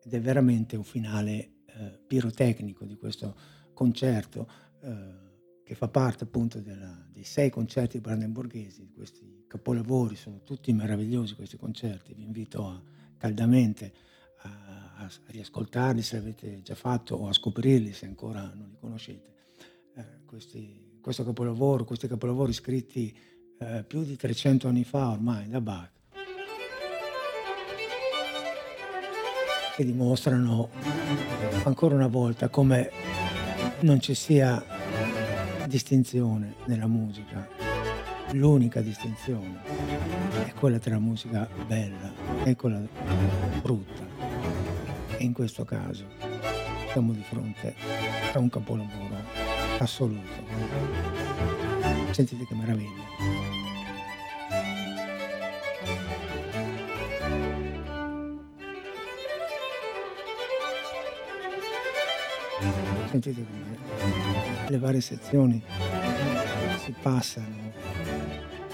Ed 0.00 0.14
è 0.14 0.20
veramente 0.20 0.76
un 0.76 0.84
finale 0.84 1.54
eh, 1.66 1.98
pirotecnico 2.06 2.84
di 2.84 2.94
questo 2.94 3.34
concerto 3.74 4.48
eh, 4.80 5.64
che 5.64 5.74
fa 5.74 5.88
parte 5.88 6.22
appunto 6.22 6.60
della, 6.60 7.04
dei 7.10 7.24
sei 7.24 7.50
concerti 7.50 7.98
brandenburghesi, 7.98 8.92
questi 8.94 9.44
capolavori, 9.48 10.14
sono 10.14 10.44
tutti 10.44 10.72
meravigliosi 10.72 11.34
questi 11.34 11.56
concerti, 11.56 12.14
vi 12.14 12.22
invito 12.22 12.64
a, 12.64 12.80
caldamente 13.16 13.92
a, 14.42 14.94
a, 14.98 15.10
riascoltarli 15.26 16.00
se 16.00 16.14
l'avete 16.14 16.62
già 16.62 16.76
fatto 16.76 17.16
o 17.16 17.26
a 17.26 17.32
scoprirli 17.32 17.92
se 17.92 18.06
ancora 18.06 18.52
non 18.54 18.68
li 18.68 18.76
conoscete. 18.78 19.34
Eh, 19.96 20.24
questi, 20.24 20.91
questo 21.02 21.24
capolavoro, 21.24 21.84
questi 21.84 22.06
capolavori 22.06 22.52
scritti 22.52 23.14
eh, 23.58 23.84
più 23.86 24.04
di 24.04 24.16
300 24.16 24.68
anni 24.68 24.84
fa 24.84 25.10
ormai 25.10 25.48
da 25.48 25.60
Bach, 25.60 25.90
che 29.74 29.84
dimostrano 29.84 30.70
ancora 31.64 31.96
una 31.96 32.06
volta 32.06 32.48
come 32.48 32.90
non 33.80 34.00
ci 34.00 34.14
sia 34.14 34.64
distinzione 35.66 36.54
nella 36.66 36.86
musica. 36.86 37.48
L'unica 38.32 38.80
distinzione 38.80 39.60
è 40.46 40.52
quella 40.54 40.78
tra 40.78 40.92
la 40.92 41.00
musica 41.00 41.48
bella 41.66 42.12
e 42.44 42.54
quella 42.54 42.80
brutta. 43.60 44.06
E 45.16 45.24
in 45.24 45.32
questo 45.32 45.64
caso 45.64 46.06
siamo 46.92 47.12
di 47.12 47.22
fronte 47.22 47.74
a 48.32 48.38
un 48.38 48.48
capolavoro 48.48 49.01
assoluto. 49.82 50.20
Sentite 52.10 52.46
che 52.46 52.54
meraviglia. 52.54 53.10
Sentite 63.10 63.44
come 63.44 63.78
le 64.68 64.78
varie 64.78 65.00
sezioni 65.00 65.62
si 66.82 66.94
passano, 67.02 67.72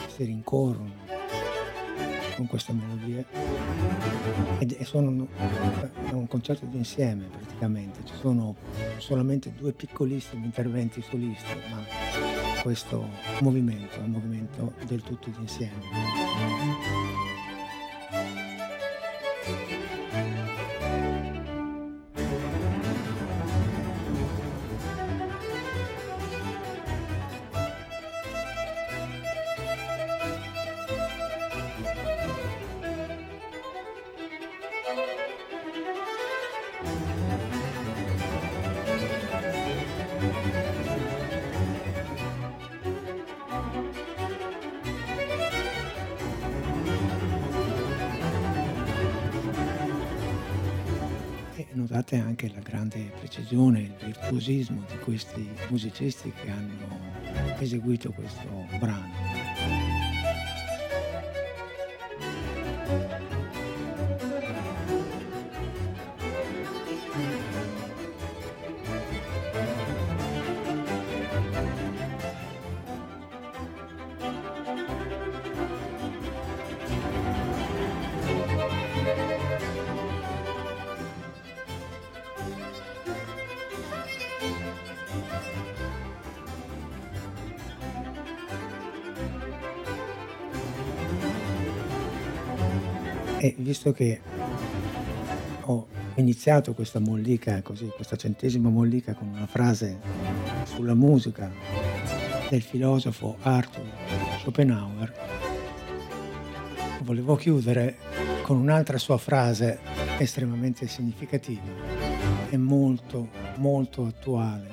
si 0.07 0.25
rincorrono 0.25 1.08
con 2.39 2.47
queste 2.47 2.73
melodie 2.73 3.25
e 4.61 4.85
sono 4.85 5.09
un 5.09 6.27
concerto 6.29 6.67
d'insieme 6.67 7.25
praticamente, 7.25 7.99
ci 8.05 8.15
sono 8.15 8.55
solamente 8.99 9.53
due 9.57 9.73
piccolissimi 9.73 10.45
interventi 10.45 11.03
solisti, 11.03 11.59
ma 11.71 11.83
questo 12.63 13.09
movimento 13.41 13.97
è 13.97 14.05
un 14.05 14.11
movimento 14.11 14.73
del 14.87 15.03
tutto 15.03 15.31
d'insieme. 15.31 17.38
Precisione, 53.59 53.81
il 53.81 53.95
virtuosismo 54.05 54.85
di 54.89 54.99
questi 54.99 55.49
musicisti 55.69 56.33
che 56.33 56.51
hanno 56.51 57.57
eseguito 57.59 58.13
questo 58.13 58.67
brano. 58.79 59.98
Visto 93.79 93.93
che 93.93 94.21
ho 95.61 95.87
iniziato 96.17 96.75
questa 96.75 96.99
mollica 96.99 97.63
così, 97.63 97.87
questa 97.95 98.17
centesima 98.17 98.69
mollica 98.71 99.15
con 99.15 99.29
una 99.29 99.47
frase 99.47 100.01
sulla 100.65 100.95
musica 100.95 101.49
del 102.51 102.61
filosofo 102.61 103.37
Arthur 103.41 103.85
Schopenhauer, 104.41 105.15
volevo 107.03 107.37
chiudere 107.37 107.99
con 108.43 108.57
un'altra 108.57 108.99
sua 108.99 109.17
frase 109.17 109.79
estremamente 110.19 110.89
significativa 110.89 111.71
e 112.51 112.57
molto, 112.57 113.29
molto 113.59 114.07
attuale, 114.07 114.71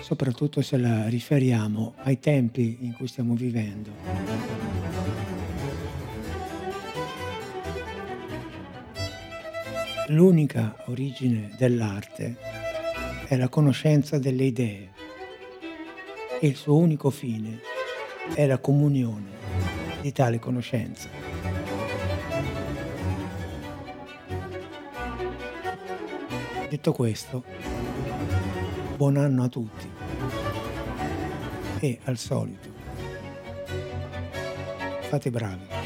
soprattutto 0.00 0.62
se 0.62 0.76
la 0.76 1.08
riferiamo 1.08 1.94
ai 2.04 2.20
tempi 2.20 2.78
in 2.82 2.94
cui 2.94 3.08
stiamo 3.08 3.34
vivendo. 3.34 4.67
L'unica 10.10 10.74
origine 10.86 11.54
dell'arte 11.58 12.36
è 13.26 13.36
la 13.36 13.48
conoscenza 13.48 14.18
delle 14.18 14.44
idee 14.44 14.90
e 16.40 16.46
il 16.46 16.56
suo 16.56 16.76
unico 16.76 17.10
fine 17.10 17.60
è 18.32 18.46
la 18.46 18.58
comunione 18.58 19.30
di 20.00 20.10
tale 20.12 20.38
conoscenza. 20.38 21.08
Detto 26.70 26.92
questo, 26.92 27.44
buon 28.96 29.18
anno 29.18 29.42
a 29.42 29.48
tutti 29.48 29.90
e 31.80 31.98
al 32.04 32.16
solito 32.16 32.68
fate 35.08 35.30
bravi. 35.30 35.77